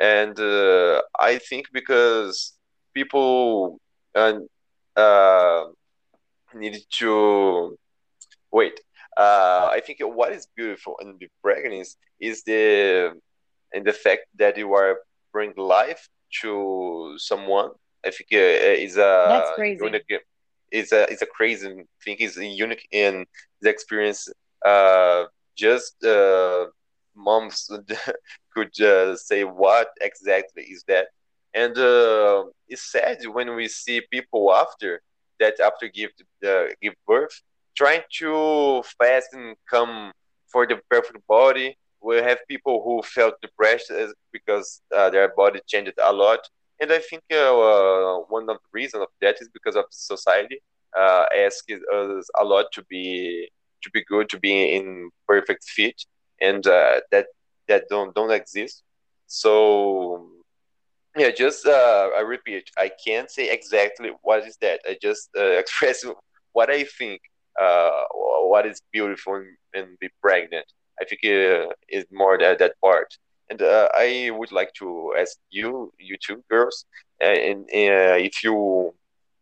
[0.00, 2.54] and uh, I think because
[2.94, 3.78] people
[4.14, 4.38] uh,
[4.96, 5.64] uh,
[6.54, 7.76] need to
[8.50, 8.80] wait.
[9.16, 13.12] Uh, I think what is beautiful in the pregnancy is the
[13.72, 14.98] in the fact that you are
[15.32, 16.08] bring life
[16.42, 17.70] to someone
[18.04, 19.84] I think uh, is a That's crazy.
[19.84, 20.20] unique.
[20.70, 21.68] It's a it's a crazy
[22.04, 22.16] thing.
[22.18, 23.26] It's unique in
[23.60, 24.28] the experience.
[24.64, 25.24] Uh,
[25.56, 26.66] just uh,
[27.14, 27.70] moms
[28.54, 31.08] could uh, say what exactly is that,
[31.54, 35.00] and uh, it's sad when we see people after
[35.40, 36.10] that after give
[36.46, 37.40] uh, give birth
[37.76, 40.12] trying to fast and come
[40.50, 41.76] for the perfect body.
[42.00, 43.90] We have people who felt depressed
[44.32, 46.40] because uh, their body changed a lot
[46.84, 50.60] and I think uh, uh, one of the reasons of that is because of society
[50.98, 53.48] uh, asks us a lot to be
[53.82, 55.98] to be good, to be in perfect fit,
[56.40, 57.26] and uh, that
[57.68, 58.82] that don't don't exist.
[59.26, 60.28] So
[61.16, 64.80] yeah, just uh, I repeat, I can't say exactly what is that.
[64.86, 66.04] I just uh, express
[66.52, 67.22] what I think.
[68.52, 70.66] what is beautiful and, and be pregnant.
[71.00, 71.20] I think
[71.88, 73.08] is more that that part.
[73.50, 76.86] And uh, I would like to ask you, you two girls,
[77.22, 78.94] uh, and uh, if you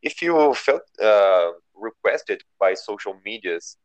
[0.02, 3.76] if you felt uh, requested by social medias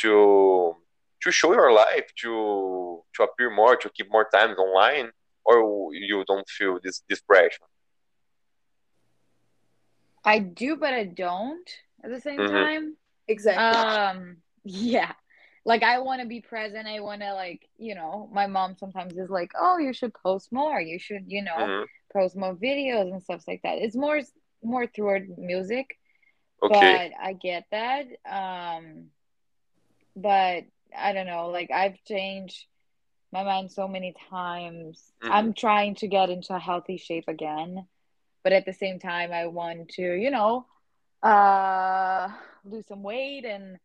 [0.00, 0.74] to
[1.22, 5.10] to show your life, to to appear more, to keep more time online,
[5.44, 7.68] or you don't feel this this pressure.
[10.24, 11.68] I do, but I don't
[12.02, 12.54] at the same mm-hmm.
[12.54, 12.96] time.
[13.28, 13.62] Exactly.
[13.62, 14.36] Um.
[14.68, 15.12] Yeah
[15.66, 16.86] like I want to be present.
[16.86, 20.52] I want to like, you know, my mom sometimes is like, "Oh, you should post
[20.52, 20.80] more.
[20.80, 21.84] You should, you know, mm-hmm.
[22.16, 24.20] post more videos and stuff like that." It's more
[24.62, 25.98] more toward music.
[26.62, 27.10] Okay.
[27.10, 28.06] But I get that.
[28.24, 29.06] Um
[30.14, 30.64] but
[30.96, 32.64] I don't know, like I've changed
[33.32, 35.02] my mind so many times.
[35.20, 35.32] Mm-hmm.
[35.32, 37.86] I'm trying to get into a healthy shape again,
[38.44, 40.66] but at the same time I want to, you know,
[41.24, 42.28] uh
[42.64, 43.78] lose some weight and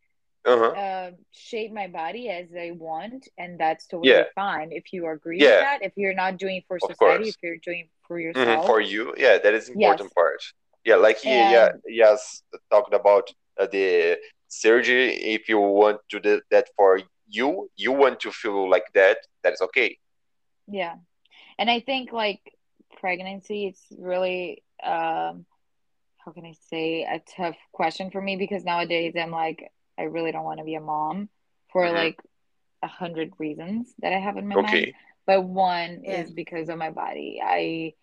[0.45, 0.65] uh-huh.
[0.65, 4.23] uh, shape my body as I want, and that's totally yeah.
[4.35, 4.71] fine.
[4.71, 5.49] If you agree yeah.
[5.49, 8.39] with that, if you're not doing for society, if you're doing for mm-hmm.
[8.39, 8.67] yourself, mm-hmm.
[8.67, 10.13] for you, yeah, that is important yes.
[10.13, 10.41] part.
[10.83, 15.13] Yeah, like he, and, yeah, yes, talked about uh, the surgery.
[15.13, 19.17] If you want to do that for you, you want to feel like that.
[19.43, 19.97] That is okay.
[20.67, 20.95] Yeah,
[21.59, 22.41] and I think like
[22.99, 25.45] pregnancy, it's really um,
[26.25, 30.31] how can I say a tough question for me because nowadays I'm like I really
[30.31, 31.29] don't want to be a mom
[31.71, 31.95] for mm-hmm.
[31.95, 32.19] like
[32.83, 34.81] a hundred reasons that I have in my okay.
[34.81, 34.93] mind.
[35.25, 36.21] But one yeah.
[36.21, 37.41] is because of my body.
[37.43, 37.93] I,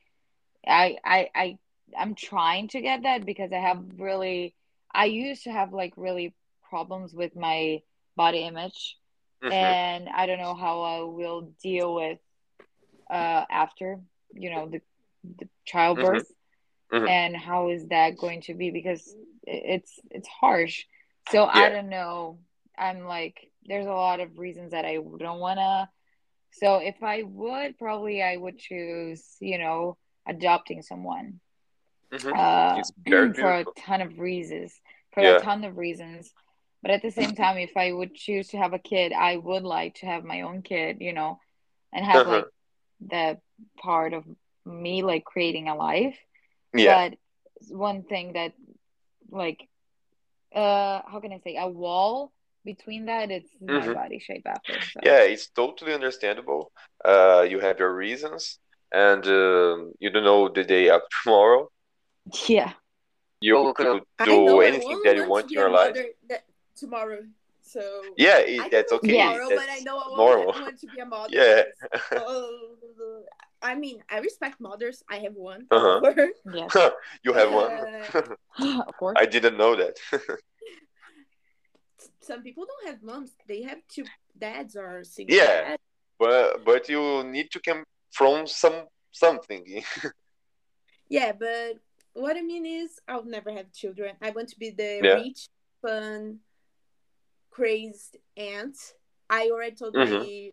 [0.66, 1.58] I, I, I,
[1.98, 4.54] I'm trying to get that because I have really,
[4.94, 6.34] I used to have like really
[6.68, 7.82] problems with my
[8.16, 8.96] body image,
[9.42, 9.52] mm-hmm.
[9.52, 12.18] and I don't know how I will deal with
[13.10, 13.98] uh after
[14.34, 14.80] you know the,
[15.38, 16.28] the childbirth.
[16.92, 16.96] Mm-hmm.
[16.96, 17.08] mm-hmm.
[17.08, 18.70] And how is that going to be?
[18.70, 20.84] Because it's it's harsh
[21.30, 21.50] so yeah.
[21.52, 22.38] I don't know.
[22.76, 25.88] I'm like, there's a lot of reasons that I don't want to.
[26.52, 31.40] So if I would, probably I would choose, you know, adopting someone
[32.12, 32.32] mm-hmm.
[32.34, 32.82] uh,
[33.34, 34.74] for a ton of reasons.
[35.12, 35.36] For yeah.
[35.36, 36.32] a ton of reasons.
[36.82, 39.64] But at the same time, if I would choose to have a kid, I would
[39.64, 41.38] like to have my own kid, you know,
[41.92, 42.30] and have uh-huh.
[42.30, 42.44] like
[43.00, 43.38] the
[43.80, 44.24] part of
[44.64, 46.18] me like creating a life.
[46.74, 47.10] Yeah.
[47.10, 47.18] But
[47.68, 48.52] one thing that
[49.30, 49.68] like
[50.54, 52.32] uh how can I say a wall
[52.64, 53.90] between that it's my Mhm.
[53.90, 54.80] body shape after.
[54.92, 56.72] So Yeah, it's totally understandable.
[57.04, 58.58] Uh, you have your reasons,
[58.92, 61.70] and um, you don't know the day after tomorrow.
[62.48, 62.72] yeah.
[63.40, 63.74] You Okay.
[63.74, 65.96] could I do anything that you want want in your life.
[66.76, 67.20] tomorrow.
[67.62, 67.80] So
[68.16, 69.38] Yeah, it, that's wait okay.
[69.38, 70.54] tomorrow, but I know I won't normal.
[70.54, 71.34] want to be a mother.
[71.36, 71.62] Yeah.
[71.70, 71.72] because,
[72.16, 72.76] oh,
[73.62, 75.02] I mean, I respect mothers.
[75.08, 75.66] I have one.
[75.70, 76.00] Uh-huh.
[76.52, 76.76] Yes.
[77.24, 77.70] You have one?
[77.70, 78.34] uh,
[78.86, 79.16] of course.
[79.18, 79.96] I didn't know that.
[82.20, 83.32] some people don't have moms.
[83.46, 84.04] They have two
[84.38, 85.60] dads or single Yeah.
[85.62, 85.82] dads.
[86.18, 89.82] But but you need to come from some something.
[91.08, 91.78] Yeah, but
[92.12, 94.16] what I mean is, I'll never have children.
[94.20, 95.14] I want to be the Yeah.
[95.14, 95.48] rich,
[95.80, 96.40] fun,
[97.50, 98.76] crazed aunt.
[99.30, 100.22] I already told Mm-hmm.
[100.22, 100.50] my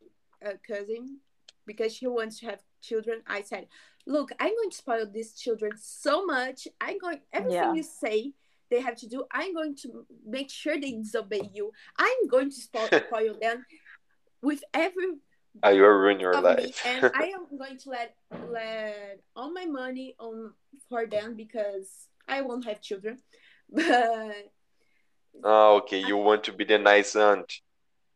[0.49, 1.19] uh, cousin
[1.65, 3.17] because she wants to have children.
[3.27, 3.67] I said,
[4.05, 6.67] "Look, I'm going to spoil these children so much.
[6.79, 7.73] I'm going everything Yeah.
[7.73, 8.33] you say."
[8.71, 9.19] They have to do.
[9.31, 11.71] I'm going to make sure they disobey you.
[11.99, 13.63] I'm going to spoil, spoil them
[14.41, 15.05] with every
[15.63, 16.81] Ah, you are ruining your life.
[16.85, 18.15] and I am going to let
[18.51, 20.51] let all my money on
[20.89, 21.87] for them because
[22.27, 23.19] I won't have children.
[23.69, 24.49] But
[25.43, 25.99] Oh, okay.
[25.99, 27.61] You want to be the nice aunt.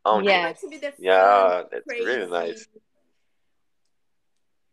[0.05, 0.25] Aunt.
[0.25, 0.39] Yeah.
[0.39, 2.67] I want to be the Yeah, that's crazy really nice.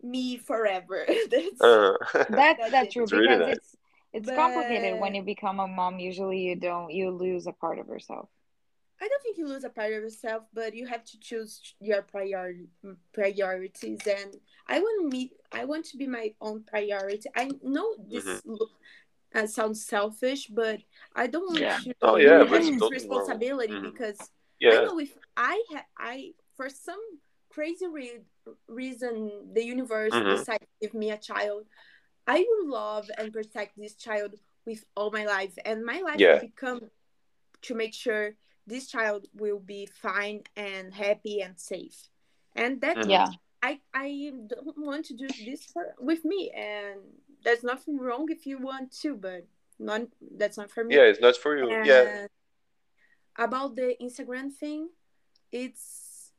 [0.03, 1.07] Me forever.
[1.31, 1.93] That's Uh,
[2.29, 3.57] That's That's that's true It's really because nice.
[3.57, 3.77] it's
[4.13, 5.99] it's complicated when you become a mom.
[5.99, 8.29] Usually, you don't you lose a part of yourself.
[9.01, 12.03] I don't think you lose a part of yourself, but you have to choose your
[12.03, 12.55] prior
[13.13, 14.07] priorities.
[14.07, 14.37] And
[14.67, 17.29] I want me, I want to be my own priority.
[17.37, 18.53] I know this Mm-hmm.
[18.53, 18.71] look,
[19.35, 20.81] uh, sounds selfish, but
[21.15, 21.77] I don't want Yeah.
[21.85, 22.91] to Oh, yeah, have this totally normal.
[22.91, 23.93] responsibility Mhm.
[23.93, 24.19] because
[24.67, 27.01] I know if I ha- I for some
[27.51, 28.23] crazy re-
[28.69, 30.39] reason the universe Mhm.
[30.39, 31.67] decided to give me a child,
[32.27, 34.35] I will love and protect this child
[34.65, 36.35] with all my life, and my life Yeah.
[36.35, 36.91] will become
[37.63, 38.37] to make sure
[38.67, 42.09] this child will be fine and happy and safe,
[42.55, 43.11] and that Mhm.
[43.11, 43.29] Yeah,
[43.63, 47.01] I I don't want to do this for with me, and
[47.43, 49.47] there's nothing wrong if you want to, but
[49.79, 50.97] not that's not for me.
[50.97, 51.71] Yeah, it's not for you.
[51.71, 52.27] Yeah.
[53.39, 54.91] About the Instagram thing,
[55.53, 56.33] it's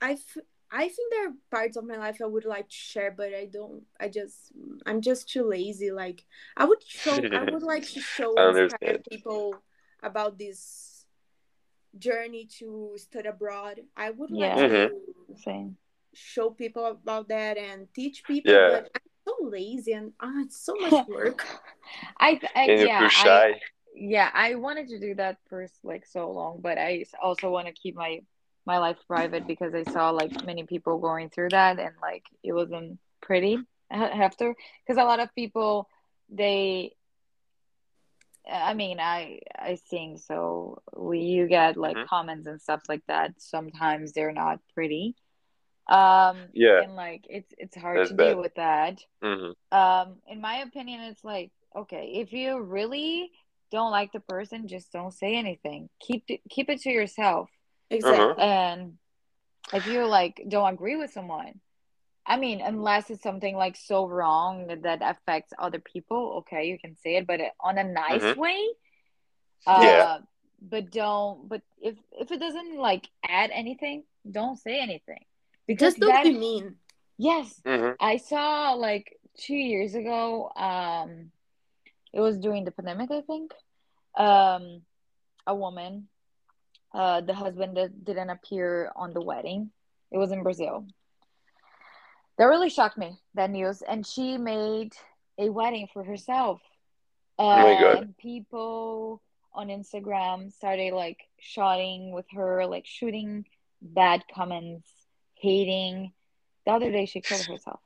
[0.00, 3.10] I f- I think there are parts of my life I would like to share,
[3.10, 3.82] but I don't.
[4.00, 4.52] I just
[4.86, 5.90] I'm just too lazy.
[5.90, 6.24] Like
[6.56, 7.14] I would show.
[7.32, 9.04] I would like to show I and inspire understand.
[9.10, 9.62] people
[10.02, 11.06] about this
[11.98, 13.80] journey to study abroad.
[13.96, 14.56] I would Yeah.
[14.56, 14.88] like Mhm.
[14.90, 15.76] to same.
[16.12, 18.52] show people about that and teach people.
[18.52, 18.68] Yeah.
[18.70, 21.46] But I'm so lazy and ah, it's so much work.
[22.18, 23.60] I, I And you yeah feel I
[23.96, 27.72] yeah i wanted to do that for like so long but i also want to
[27.72, 28.18] keep my
[28.66, 32.52] my life private because i saw like many people going through that and like it
[32.52, 33.58] wasn't pretty
[33.90, 34.54] after
[34.86, 35.88] because a lot of people
[36.30, 36.94] they
[38.50, 42.06] i mean i i think so we you get like Mhm.
[42.06, 45.14] comments and stuff like that sometimes they're not pretty
[45.88, 46.80] um Yeah.
[46.80, 48.28] and like it's it's hard That's to bad.
[48.30, 49.76] deal with that Mm-hmm.
[49.78, 53.30] um in my opinion it's like okay if you really
[53.70, 57.48] don't like the person just don't say anything keep keep it to yourself
[57.96, 58.42] Exactly.
[58.42, 58.42] Uh-huh.
[58.42, 58.92] and
[59.72, 61.60] if you like don't agree with someone
[62.26, 66.78] i mean unless it's something like so wrong that, that affects other people okay you
[66.78, 68.40] can say it but on a nice Mm-hmm.
[68.40, 68.58] way
[69.66, 70.18] uh Yeah.
[70.60, 75.24] but don't but if if it doesn't like add anything don't say anything
[75.78, 76.76] Just don't be mean.
[77.18, 77.94] yes Mm-hmm.
[78.00, 81.30] I saw like two years ago, um,
[82.12, 83.52] it was during the pandemic, I think.
[84.16, 84.82] Um,
[85.46, 86.08] a woman,
[86.94, 89.70] uh, the husband that didn't appear on the wedding.
[90.12, 90.86] It was in Brazil.
[92.38, 93.82] That really shocked me, that news.
[93.82, 94.92] And she made
[95.38, 96.60] a wedding for herself.
[97.38, 97.96] Uh, my God.
[97.96, 99.20] And people
[99.52, 103.44] on Instagram started like shouting with her, like shooting
[103.82, 104.88] bad comments,
[105.34, 106.12] hating.
[106.64, 107.80] The other day, she killed herself.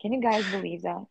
[0.00, 1.04] Can you guys believe that?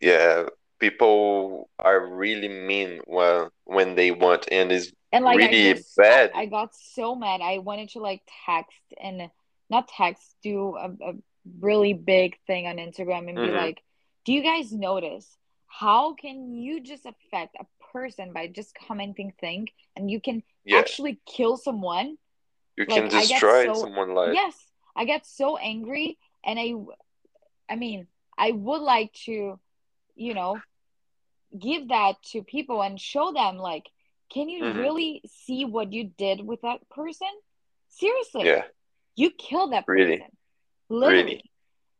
[0.00, 0.46] Yeah.
[0.78, 5.96] People are really mean when when they want, and it's And like really I just,
[5.96, 6.32] bad.
[6.34, 7.40] I, got so mad.
[7.40, 9.30] I wanted to like text and
[9.70, 11.14] not text, do a, a
[11.60, 13.56] really big thing on Instagram and be Mhm.
[13.56, 13.82] like,
[14.24, 15.36] "Do you guys notice
[15.66, 20.78] how can you just affect a person by just commenting thing and you can yeah.
[20.78, 22.18] actually kill someone?"
[22.76, 24.34] You like, can destroy so- someone life.
[24.34, 24.54] Yes,
[24.94, 26.74] I get so angry, and I,
[27.72, 29.58] I mean, I would like to,
[30.14, 30.60] you know,
[31.58, 33.86] give that to people and show them, like,
[34.30, 34.78] can you Mhm.
[34.78, 37.28] really see what you did with that person?
[37.88, 38.64] Seriously, Yeah.
[39.14, 40.26] you killed that person, Really.
[40.88, 41.24] literally.
[41.24, 41.50] Really.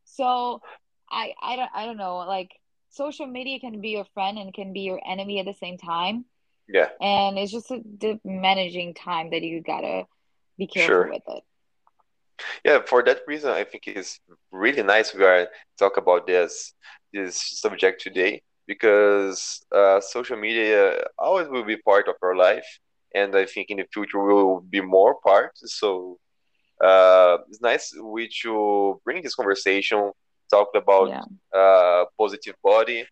[0.05, 0.61] So,
[1.09, 2.51] I, I don't, I don't know, like
[2.89, 6.25] social media can be your friend and can be your enemy at the same time.
[6.67, 6.89] Yeah.
[6.99, 10.05] And it's just a, the managing time that you gotta
[10.57, 11.09] be careful Sure.
[11.09, 11.43] with it.
[12.63, 14.19] Yeah, for that reason, I think it's
[14.51, 15.47] really nice we are
[15.77, 16.73] talk about this
[17.13, 22.67] this subject today because uh, social media always will be part of our life,
[23.15, 25.51] and I think in the future will be more part.
[25.57, 26.17] So
[26.83, 30.11] uh, it's nice we to bring this conversation,
[30.49, 31.23] talk about Yeah.
[31.55, 33.05] uh, positive body.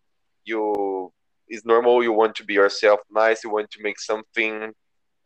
[0.46, 1.12] You
[1.48, 2.04] it's normal.
[2.04, 3.44] You want to be yourself, nice.
[3.44, 4.74] You want to make something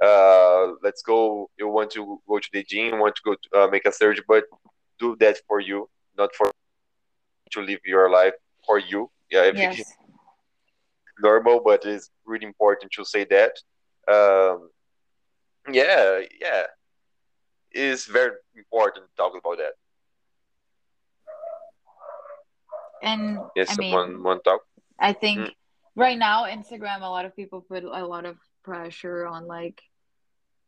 [0.03, 1.49] uh, let's go.
[1.57, 4.23] You want to go to the gym, want to go to, uh, make a surgery,
[4.27, 4.43] but
[4.99, 6.51] do that for you, not for
[7.51, 8.33] to live your life
[8.65, 9.09] for you.
[9.31, 9.79] Yeah, I think Yes.
[9.79, 9.97] it's
[11.21, 13.53] normal, but it's really important to say that.
[14.07, 14.69] Um,
[15.71, 16.63] yeah, yeah,
[17.71, 19.73] it's very important to talk about that.
[23.01, 24.61] And Yes, I mean, want to talk?
[24.99, 25.55] I think Mm.
[25.95, 29.81] right now Instagram, a lot of people put a lot of pressure on like,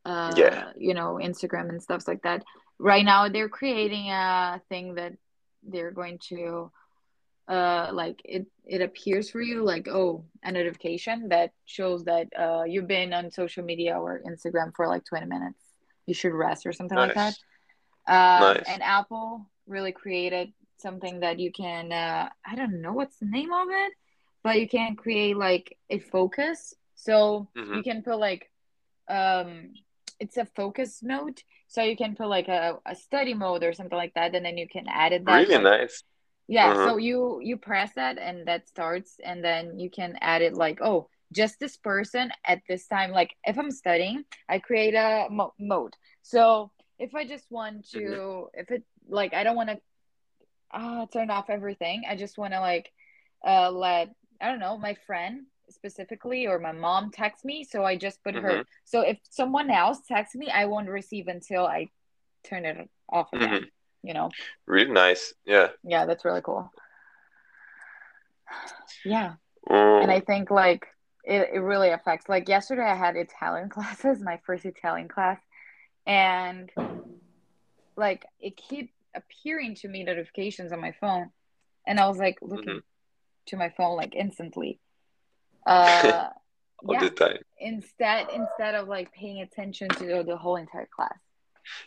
[0.05, 0.71] uh, Yeah.
[0.77, 2.43] you know, Instagram and stuff like that.
[2.79, 5.13] Right now, they're creating a thing that
[5.61, 6.71] they're going to,
[7.47, 12.63] uh, like it it appears for you like oh a notification that shows that uh
[12.63, 15.59] you've been on social media or Instagram for like 20 minutes.
[16.05, 17.35] You should rest or something like that.
[18.07, 18.39] Nice.
[18.41, 18.63] Um, Nice.
[18.67, 23.53] and Apple really created something that you can, uh, I don't know what's the name
[23.53, 23.93] of it,
[24.43, 26.73] but you can create like a focus.
[26.95, 27.77] So Mhm.
[27.77, 28.49] you can put like,
[29.07, 29.73] um,
[30.19, 31.41] it's a focus mode.
[31.67, 34.57] So you can put like a, a study mode or something like that, and then
[34.57, 36.03] you can add it that Really like nice.
[36.47, 36.89] Yeah, Uh-huh.
[36.89, 40.79] so you you press that and that starts and then you can add it like,
[40.81, 43.11] oh, just this person at this time.
[43.11, 45.95] Like if I'm studying, I create a mo mode.
[46.21, 48.59] So if I just want to, Mm-hmm.
[48.59, 49.79] if it like I don't want to
[50.73, 52.03] uh, turn off everything.
[52.07, 52.91] I just want to like
[53.45, 54.09] uh let
[54.41, 58.35] I don't know my friend specifically or my mom text me, so I just put
[58.35, 58.61] her.
[58.61, 58.65] Mhm.
[58.85, 61.89] So if someone else texts me, I won't receive until I
[62.43, 63.63] turn it off again.
[63.63, 63.71] Mhm.
[64.03, 64.29] You know?
[64.65, 65.33] Really nice.
[65.45, 65.69] Yeah.
[65.83, 66.71] Yeah, that's really cool.
[69.05, 69.33] Yeah.
[69.69, 70.87] Um, And I think like
[71.23, 75.39] it, it really affects like yesterday I had Italian classes, my first Italian class,
[76.07, 76.69] and
[77.95, 81.29] like it keep appearing to me notifications on my phone.
[81.85, 82.83] And I was like looking Mhm.
[83.47, 84.79] to my phone like instantly.
[85.65, 86.29] Uh
[86.85, 87.01] all yeah.
[87.01, 87.37] the time.
[87.59, 91.19] Instead instead of like paying attention to the whole entire class.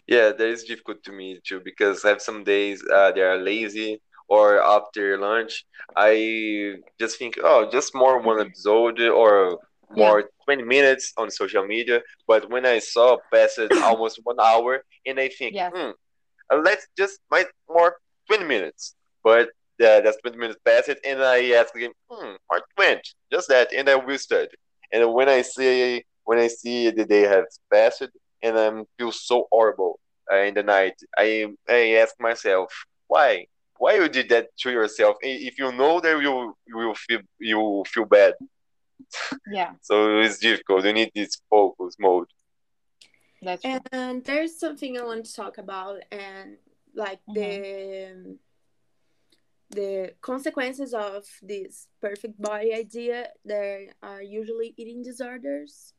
[0.06, 3.38] Yeah, that is difficult to me too because I have some days uh, they are
[3.38, 5.64] lazy or after lunch
[5.96, 9.58] I just think oh just more one episode or
[9.90, 12.00] more 20 minutes on social media.
[12.26, 15.72] But when I saw past it almost one hour and I think Yes.
[15.74, 15.90] hmm
[16.52, 17.96] uh, let's just might more
[18.28, 18.94] 20 minutes.
[19.22, 19.48] But
[19.82, 23.00] uh, that's 20 minutes past it and I ask again hmm or 20
[23.32, 24.48] just that and I will study.
[24.92, 28.02] And when I see when I see the day has passed
[28.44, 30.00] and I feel so horrible
[30.32, 30.94] uh, in the night.
[31.18, 32.72] I I ask myself
[33.08, 33.46] why
[33.78, 37.58] why you did that to yourself if you know that you you will feel you
[37.58, 38.34] will feel bad.
[39.46, 40.84] Yeah, So it's difficult.
[40.84, 42.28] You need this focus mode.
[43.42, 43.80] that's true.
[43.92, 46.56] And there's something I want to talk about, and
[46.94, 47.40] like Mm-hmm.
[47.40, 48.38] the
[49.70, 53.28] the consequences of this perfect body idea.
[53.44, 55.92] There are usually eating disorders.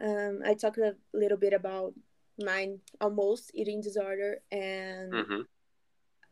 [0.00, 1.94] Um, I talked a little bit about
[2.38, 5.42] mine, almost eating disorder, and hmm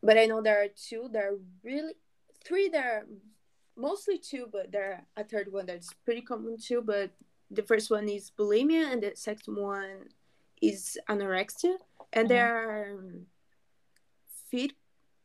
[0.03, 1.93] but I know there are two that are really
[2.45, 3.07] three that are
[3.77, 6.81] mostly two, but there are a third one that's pretty common too.
[6.83, 7.11] But
[7.51, 10.09] the first one is bulimia, and the second one
[10.63, 11.77] is anorexia,
[12.13, 12.29] and Mhm.
[12.29, 13.27] there are um,
[14.51, 14.75] feed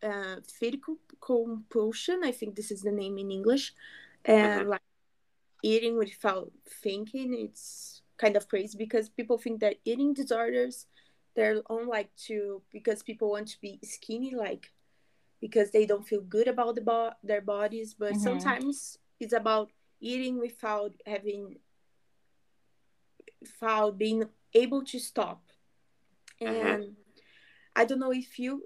[0.03, 0.81] uh, feed
[1.21, 2.21] compulsion.
[2.23, 3.73] I think this is the name in English,
[4.25, 4.81] and like
[5.63, 6.51] eating without
[6.83, 7.33] thinking.
[7.33, 10.87] It's kind of crazy because people think that eating disorders
[11.35, 14.71] they're on like to because people want to be skinny like
[15.41, 17.93] because they don't feel good about the bo- their bodies.
[17.93, 18.19] But Mhm.
[18.19, 21.59] sometimes it's about eating without having
[23.41, 25.41] without being able to stop.
[26.41, 26.95] And
[27.75, 28.63] i don't know if you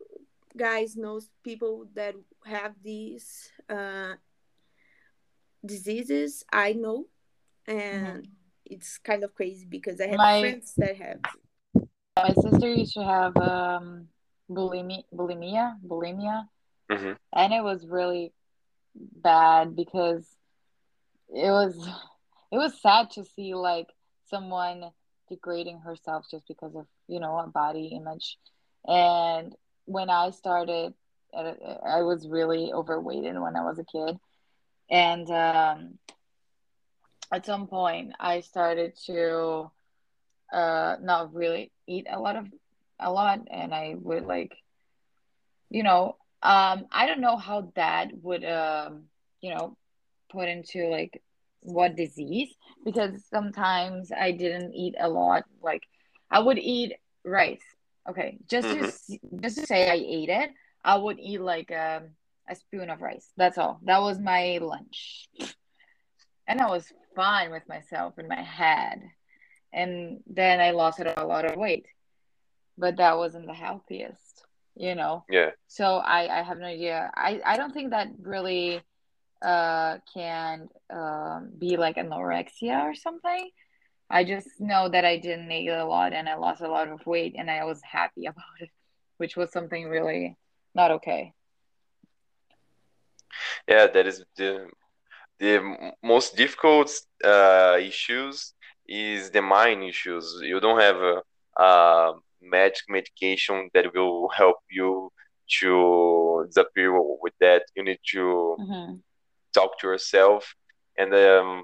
[0.58, 4.16] guys know people that have these uh,
[5.66, 6.44] diseases.
[6.52, 7.08] I know.
[7.68, 8.28] And
[8.70, 11.20] it's kind of crazy because i have My- friends that have
[12.18, 14.08] My sister used to have um
[14.50, 16.48] bulimia, bulimia, bulimia,
[16.92, 18.34] hmm and it was really
[18.96, 20.26] bad because
[21.30, 21.76] it was
[22.52, 23.88] it was sad to see like
[24.30, 24.92] someone
[25.30, 28.38] degrading herself just because of you know a body image.
[28.88, 29.56] And
[29.86, 30.94] when i started
[31.34, 31.54] uh,
[31.98, 34.18] i was really overweighted when i was a kid.
[34.92, 36.00] And um,
[37.32, 39.72] at some point I started to
[40.52, 42.48] uh, not really eat a lot of
[43.00, 44.56] a lot, and I would like,
[45.70, 49.04] you know, um, I don't know how that would um,
[49.42, 49.78] you know,
[50.32, 51.22] put into like
[51.62, 52.50] what disease
[52.86, 55.44] because sometimes I didn't eat a lot.
[55.62, 55.84] Like
[56.30, 57.64] I would eat rice.
[58.10, 58.86] Okay, just mm-hmm.
[58.86, 60.52] to just to say I ate it,
[60.84, 62.10] I would eat like um,
[62.50, 63.28] a spoon of rice.
[63.38, 63.80] That's all.
[63.84, 65.28] That was my lunch,
[66.48, 69.02] and I was fine with myself in my head.
[69.74, 71.86] And then I lost a lot of weight,
[72.78, 74.46] but that wasn't the healthiest,
[74.76, 75.26] you know.
[75.30, 75.52] Yeah.
[75.68, 77.12] So I I have no idea.
[77.14, 78.82] I I don't think that really
[79.42, 83.50] uh, can um, be like anorexia or something.
[84.10, 87.06] I just know that I didn't eat a lot and I lost a lot of
[87.06, 88.70] weight and I was happy about it,
[89.18, 90.38] which was something really
[90.74, 91.34] not okay.
[93.68, 94.24] Yeah, that is
[95.40, 95.60] the
[96.04, 96.90] most difficult
[97.24, 98.54] uh, issues
[98.88, 100.40] is the mind issues.
[100.42, 101.22] You don't have a,
[101.62, 105.12] a magic medication that will help you
[105.62, 107.64] to disappear with that.
[107.76, 109.02] You need to mm-hmm
[109.54, 110.54] talk to yourself
[110.98, 111.64] and um,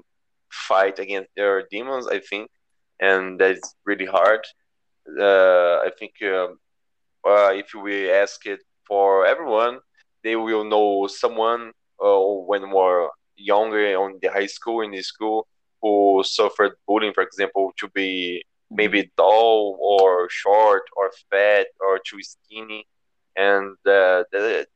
[0.50, 2.06] fight against your demons.
[2.08, 2.50] I think,
[3.00, 4.40] and that's really hard.
[5.20, 6.58] Uh, I think um,
[7.26, 9.78] uh, if we ask it for everyone,
[10.24, 11.72] they will know someone
[12.02, 15.46] uh, when more younger on the high school in the school
[15.82, 19.22] who suffered bullying, for example, to be maybe mm-hmm.
[19.22, 22.86] tall or short or fat or too skinny,
[23.36, 24.66] and uh, that,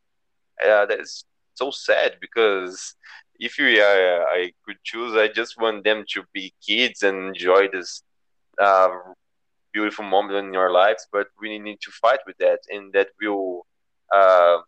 [0.65, 2.95] uh, that is so sad because
[3.39, 7.69] if you uh, I could choose, I just want them to be kids and enjoy
[7.69, 8.03] this
[8.61, 8.91] uh,
[9.73, 11.07] beautiful moment in your lives.
[11.11, 13.67] But we need to fight with that, and that will
[14.15, 14.59] uh,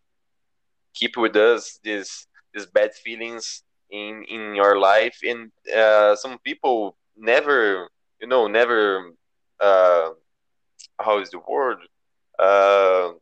[0.94, 3.62] keep with us these these bad feelings
[3.92, 5.18] in in your life.
[5.22, 7.88] And uh, some people never,
[8.20, 9.12] you know, never.
[9.60, 10.10] Uh,
[10.98, 11.78] how is the word?
[12.38, 13.12] Uh,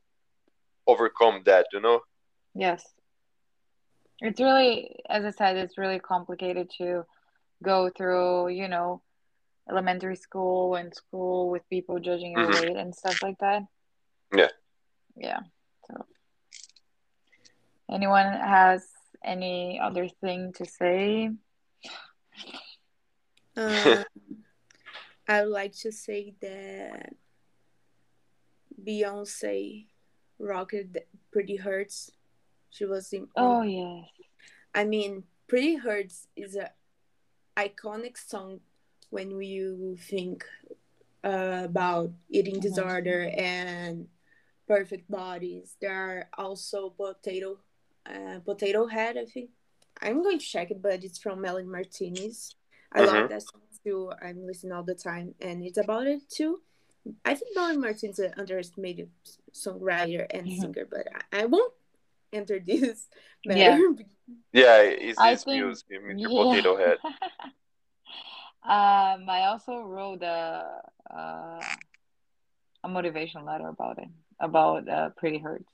[0.86, 2.00] overcome that, you know.
[2.54, 2.82] Yes
[4.20, 7.04] it's really as i said it's really complicated to
[7.62, 9.02] go through you know
[9.68, 12.66] elementary school and school with people judging your mm-hmm.
[12.66, 13.62] weight and stuff like that
[14.34, 14.48] yeah
[15.16, 15.40] yeah
[15.86, 16.04] so
[17.90, 18.86] anyone has
[19.24, 21.30] any other thing to say
[23.56, 24.04] um,
[25.28, 27.14] i would like to say that
[28.84, 29.86] beyonce
[30.38, 32.10] rocket pretty hurts
[32.70, 33.28] she was in.
[33.36, 34.06] Oh yes.
[34.74, 36.70] I mean, "Pretty Hurts" is a
[37.56, 38.60] iconic song
[39.10, 40.46] when you think
[41.24, 44.06] uh, about eating disorder and
[44.68, 45.76] perfect bodies.
[45.80, 47.58] There are also potato,
[48.06, 49.16] uh, potato head.
[49.16, 49.50] I think
[50.00, 52.56] I'm going to check it, but it's from Melanie Martinez.
[52.92, 53.32] I love mm-hmm.
[53.32, 54.12] that song too.
[54.22, 56.60] I'm listening all the time, and it's about it too.
[57.24, 59.10] I think Melanie Martinez is an underestimated
[59.52, 60.60] songwriter and mm-hmm.
[60.60, 61.72] singer, but I, I won't
[62.32, 63.08] enter this
[63.46, 63.60] matter.
[63.62, 63.88] Yeah,
[64.52, 66.14] yeah it's this think, music, Mr.
[66.18, 66.28] Yeah.
[66.28, 66.98] Potato Head.
[68.64, 71.60] um, I also wrote a uh,
[72.82, 75.72] a motivation letter about it, about uh, Pretty Hurts.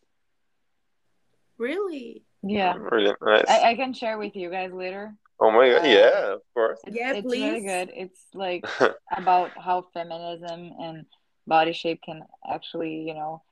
[1.58, 2.22] Really?
[2.42, 2.74] Yeah.
[2.76, 3.44] Really nice.
[3.48, 5.14] I, I can share with you guys later.
[5.38, 5.84] Oh my god!
[5.84, 6.78] Uh, yeah, of course.
[6.86, 7.42] It's, yeah, it's please.
[7.42, 7.90] really good.
[7.94, 8.64] It's like
[9.16, 11.04] about how feminism and
[11.46, 13.42] body shape can actually, you know,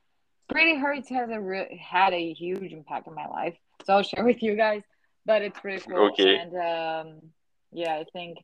[0.48, 4.24] Pretty Hurts has a re- had a huge impact on my life, so I'll share
[4.24, 4.82] with you guys.
[5.26, 6.10] But it's pretty cool.
[6.12, 6.36] Okay.
[6.36, 7.20] And um,
[7.70, 8.38] yeah, I think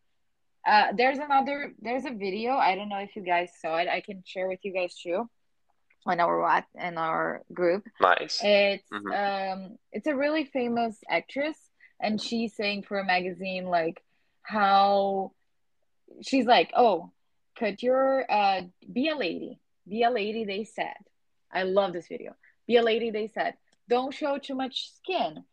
[0.66, 2.52] uh, there's another there's a video.
[2.52, 3.88] I don't know if you guys saw it.
[3.88, 5.28] I can share with you guys too
[6.07, 7.86] on our what in our group.
[8.01, 8.40] Nice.
[8.42, 9.12] It's mm-hmm.
[9.12, 11.57] um it's a really famous actress
[12.01, 14.03] and she's saying for a magazine like
[14.42, 15.32] how
[16.22, 17.12] she's like, Oh,
[17.57, 19.61] could your uh be a lady.
[19.88, 20.94] Be a lady, they said.
[21.53, 22.34] I love this video.
[22.66, 23.55] Be a lady, they said.
[23.88, 25.44] Don't show too much skin.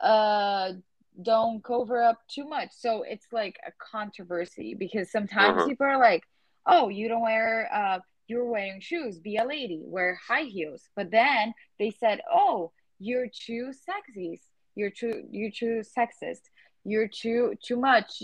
[0.00, 0.72] Uh,
[1.20, 2.70] don't cover up too much.
[2.72, 5.66] So it's like a controversy because sometimes uh-huh.
[5.68, 6.24] people are like,
[6.66, 7.98] oh, you don't wear, uh,
[8.28, 9.18] you're wearing shoes.
[9.18, 9.82] Be a lady.
[9.84, 10.88] Wear high heels.
[10.96, 14.40] But then they said, oh, you're too sexy.
[14.74, 16.42] You're too, you're too sexist.
[16.84, 18.22] You're too, too much.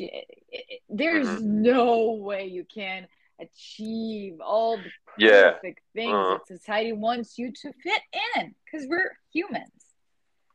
[0.89, 1.41] There's uh-huh.
[1.43, 3.07] no way you can
[3.41, 4.91] achieve all the
[5.27, 6.01] perfect yeah.
[6.03, 6.39] things uh-huh.
[6.39, 8.03] that society wants you to fit
[8.37, 9.71] in because we're humans.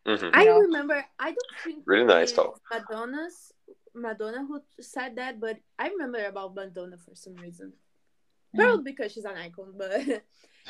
[0.05, 0.29] Mm-hmm.
[0.33, 0.59] I know?
[0.59, 1.05] remember.
[1.17, 2.59] I don't think really nice talk.
[2.71, 3.53] Madonna's
[3.95, 7.73] Madonna who said that, but I remember about Madonna for some reason.
[8.55, 8.61] Mm-hmm.
[8.61, 9.91] Probably because she's an icon, but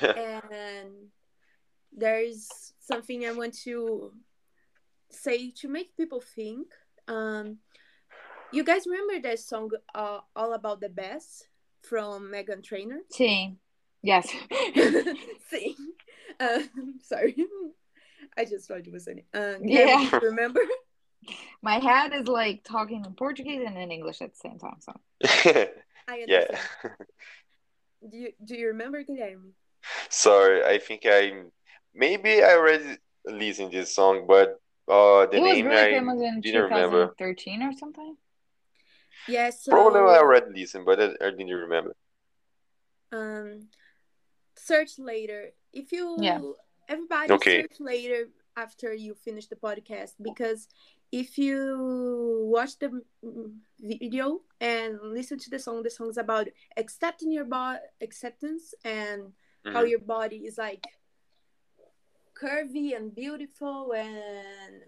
[0.17, 1.09] and
[1.91, 4.11] there's something I want to
[5.09, 6.67] say to make people think
[7.07, 7.57] Um,
[8.53, 11.43] you guys remember that song uh, "All About the Bass"
[11.81, 13.01] from Meghan Trainor?
[13.11, 13.57] Sim.
[14.01, 14.29] Yes.
[15.49, 15.75] Sim.
[16.39, 16.61] Uh,
[17.03, 17.35] sorry,
[18.37, 19.23] I just thought you were saying.
[19.33, 19.99] Uh, Yeah.
[20.01, 20.19] yeah.
[20.23, 20.61] Remember?
[21.61, 24.79] My head is like talking in Portuguese and in English at the same time.
[24.79, 24.93] So
[26.07, 26.47] I yeah.
[28.03, 28.11] Understand.
[28.11, 29.51] Do you do you remember Guilherme?
[30.09, 31.31] Sorry, I think I
[31.93, 36.21] maybe I already listened this song, but uh, the it was name really I famous
[36.21, 37.05] in didn't remember.
[37.05, 38.15] 2013 or something.
[39.27, 39.49] Yeah.
[39.49, 41.93] So Probably I already listened, but I, I didn't remember.
[43.11, 43.67] um
[44.55, 46.39] search later if you Yeah.
[46.87, 47.61] everybody Okay.
[47.61, 50.67] search later after you finish the podcast because
[51.13, 52.89] if you watch the
[53.79, 59.31] video and listen to the song the song's about accepting your body acceptance and
[59.73, 59.89] how Mhm.
[59.91, 60.83] your body is like
[62.33, 64.81] curvy and beautiful and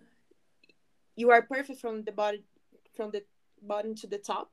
[1.15, 2.43] you are perfect from the body
[2.95, 3.23] from the
[3.61, 4.49] bottom to the top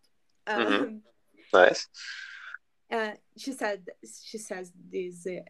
[0.46, 1.00] um, Mhm.
[1.54, 1.88] Nice.
[2.90, 3.88] uh, she said
[4.28, 5.40] she says this uh,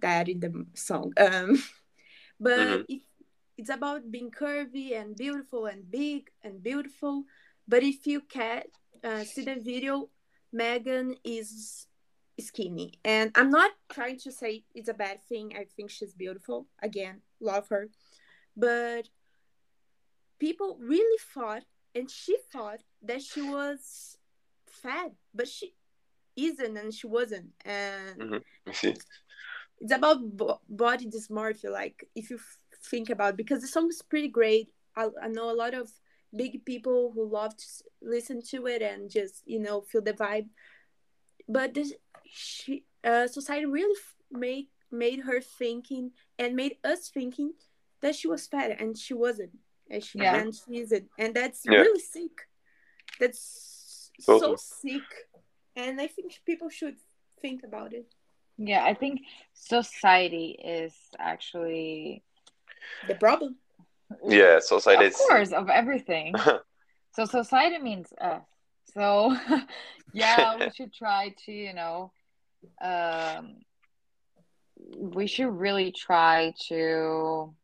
[0.00, 1.50] that in the song um
[2.40, 2.84] but Mhm.
[2.88, 3.02] if
[3.56, 7.24] it's about being curvy and beautiful and big and beautiful.
[7.68, 8.62] But if you can
[9.02, 10.08] uh, see the video
[10.54, 11.86] meghan is
[12.40, 12.98] skinny.
[13.04, 15.54] And i'm not trying to say it's a bad thing.
[15.56, 16.66] I think she's beautiful.
[16.82, 17.88] Again love her.
[18.56, 19.08] But
[20.38, 21.62] people really thought
[21.94, 24.16] and she thought that she was
[24.66, 25.74] fat but she
[26.36, 27.50] isn't and she wasn't.
[27.64, 28.42] And Mhm.
[28.74, 28.94] See.
[29.80, 31.70] it's about bo- body dysmorphia.
[31.70, 32.58] Like if you f-
[32.90, 34.68] think about because the song is pretty great.
[34.96, 35.90] I, I know a lot of
[36.34, 37.66] big people who love to
[38.02, 40.48] listen to it and just you know feel the vibe.
[41.48, 41.92] But this
[42.24, 43.98] she uh, society really
[44.30, 47.52] made made her thinking and made us thinking
[48.00, 49.50] that she was fat and she wasn't.
[49.90, 50.36] And she, Yeah.
[50.36, 51.08] and she isn't.
[51.18, 51.80] And that's Yeah.
[51.80, 52.48] really sick.
[53.20, 54.56] That's so Totally.
[54.56, 55.08] sick.
[55.76, 56.96] And i think people should
[57.42, 58.06] think about it.
[58.56, 59.22] Yeah, I think
[59.52, 62.22] society is actually,
[63.02, 63.56] the problem
[64.28, 66.34] Yeah, society of course, of everything.
[67.12, 68.42] So society means us.
[68.94, 69.36] So
[70.12, 72.12] yeah, we should try to, you know,
[72.82, 73.62] um,
[74.98, 77.54] we should really try to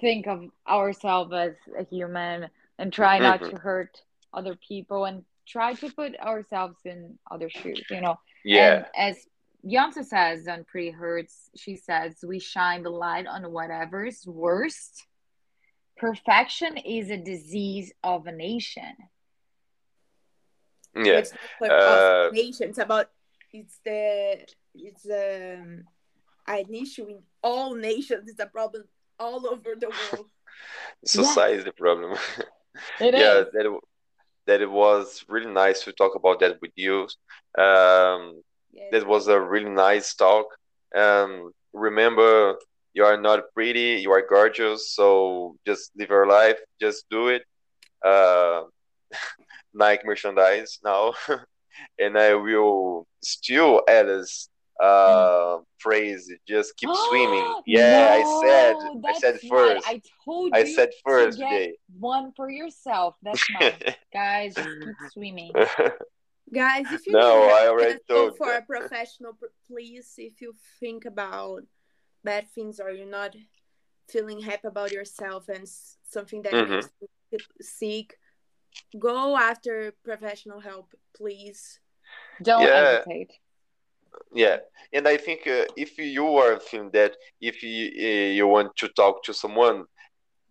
[0.00, 3.50] think of ourselves as a human and try not Mhm.
[3.50, 8.18] to hurt other people and try to put ourselves in other shoes, you know.
[8.44, 8.82] yeah.
[8.82, 9.26] And as
[9.64, 15.06] Beyonce says on Pretty Hurts, she says, we shine the light on whatever's worst.
[15.96, 18.94] Perfection is a disease of a nation.
[20.94, 21.18] Yeah.
[21.18, 22.68] It's not Uh, nation.
[22.70, 23.10] It's about
[23.52, 25.84] it's the it's um
[26.46, 28.28] an issue in all nations.
[28.28, 28.84] It's a problem
[29.18, 30.26] all over the world.
[31.04, 32.18] Society is the problem.
[33.00, 33.20] It is.
[33.20, 33.80] yeah, that it,
[34.46, 37.08] that it was really nice to talk about that with you.
[37.56, 38.42] Um,
[38.76, 38.88] Yes.
[38.92, 40.46] that was a really nice talk.
[40.94, 42.56] Um, remember,
[42.94, 47.42] you are not pretty, you are gorgeous, so just live your life, just do it.
[48.04, 48.62] Uh,
[49.74, 51.14] Nike merchandise now,
[51.98, 54.48] and I will steal Ella's
[54.82, 56.30] uh phrase.
[56.46, 57.54] Just keep swimming.
[57.66, 59.86] Yeah, I said, I said first.
[59.88, 61.76] I told you I said to first today.
[61.98, 63.14] one for yourself.
[63.22, 63.72] That's mine.
[64.12, 65.52] Guys, just keep swimming.
[66.52, 68.62] Guys, if you No, need help, I already go told for that.
[68.62, 69.36] a professional,
[69.66, 70.14] please.
[70.16, 71.64] If you think about
[72.22, 73.34] bad things or you're not
[74.08, 75.68] feeling happy about yourself and
[76.02, 76.68] something that Mhm.
[76.76, 78.18] makes you feel sick,
[78.98, 81.80] go after professional help, please.
[82.42, 82.90] Don't Yeah.
[82.90, 83.32] hesitate.
[84.32, 84.58] Yeah,
[84.92, 88.88] and I think uh, if you are feeling that, if you uh, you want to
[88.88, 89.86] talk to someone,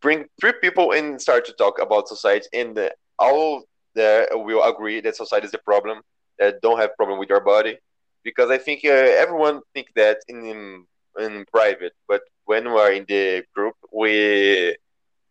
[0.01, 3.63] bring three people and start to talk about society, and uh, all
[3.95, 6.01] there will agree that society is the problem.
[6.37, 7.77] That don't have problem with your body,
[8.23, 10.85] because I think uh, everyone think that in, in
[11.17, 14.75] in private, but when we are in the group, we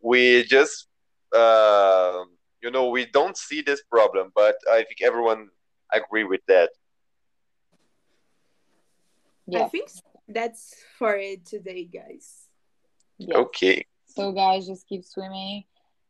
[0.00, 0.86] we just
[1.34, 2.24] uh,
[2.62, 5.50] you know we don't see this problem, but I think everyone
[5.92, 6.70] agree with that.
[9.54, 9.90] I think
[10.28, 12.46] that's for it today, guys.
[13.18, 13.36] Yes.
[13.36, 13.86] Okay.
[14.06, 15.64] So guys, just keep swimming.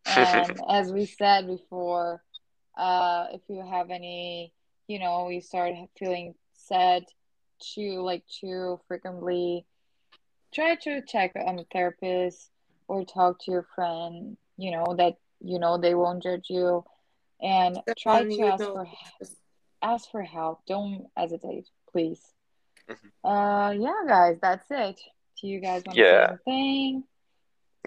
[0.07, 2.23] And as we said before,
[2.77, 4.53] uh, if you have any,
[4.87, 7.05] you know, you start feeling sad,
[7.75, 9.65] to like to frequently
[10.53, 12.51] try to check on a therapist
[12.89, 14.37] or talk to your friend.
[14.57, 16.85] You know that you know they won't judge you,
[17.41, 18.73] and try to ask know.
[18.73, 18.87] for
[19.83, 20.65] ask for help.
[20.67, 22.35] Don't hesitate, please.
[22.89, 23.11] Mhm.
[23.25, 25.01] Uh, yeah, guys, that's it.
[25.41, 26.11] Do you guys want to Yeah.
[26.11, 27.05] say anything?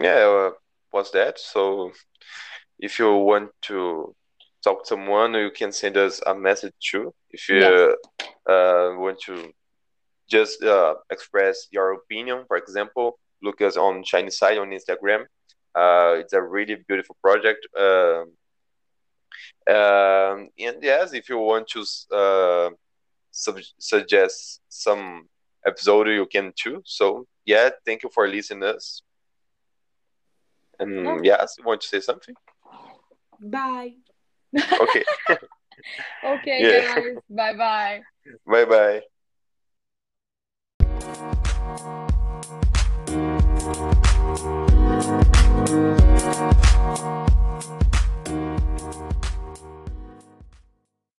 [0.02, 0.52] yeah, uh,
[0.92, 1.40] was that?
[1.40, 1.92] So
[2.80, 4.16] if you want to
[4.64, 7.14] talk to someone, you can send us a message too.
[7.32, 7.96] If you Yes.
[8.50, 9.52] uh, want to
[10.30, 15.22] just uh, express your opinion, for example, look us on Chinese Side on Instagram.
[15.76, 17.68] Uh, it's a really beautiful project.
[17.78, 18.34] Um,
[19.70, 21.82] um, and yes, if you want to
[22.16, 22.70] uh,
[23.32, 25.28] sub- suggest some
[25.66, 26.82] episode, you can too.
[26.86, 29.02] So yeah, thank you for listening us.
[30.80, 31.20] And No.
[31.24, 32.36] yes, you want to say something?
[33.40, 33.96] Bye.
[34.56, 35.04] Okay,
[36.24, 36.96] okay, Yeah.
[36.96, 37.18] guys.
[37.30, 38.02] Bye bye.
[38.46, 39.02] bye bye.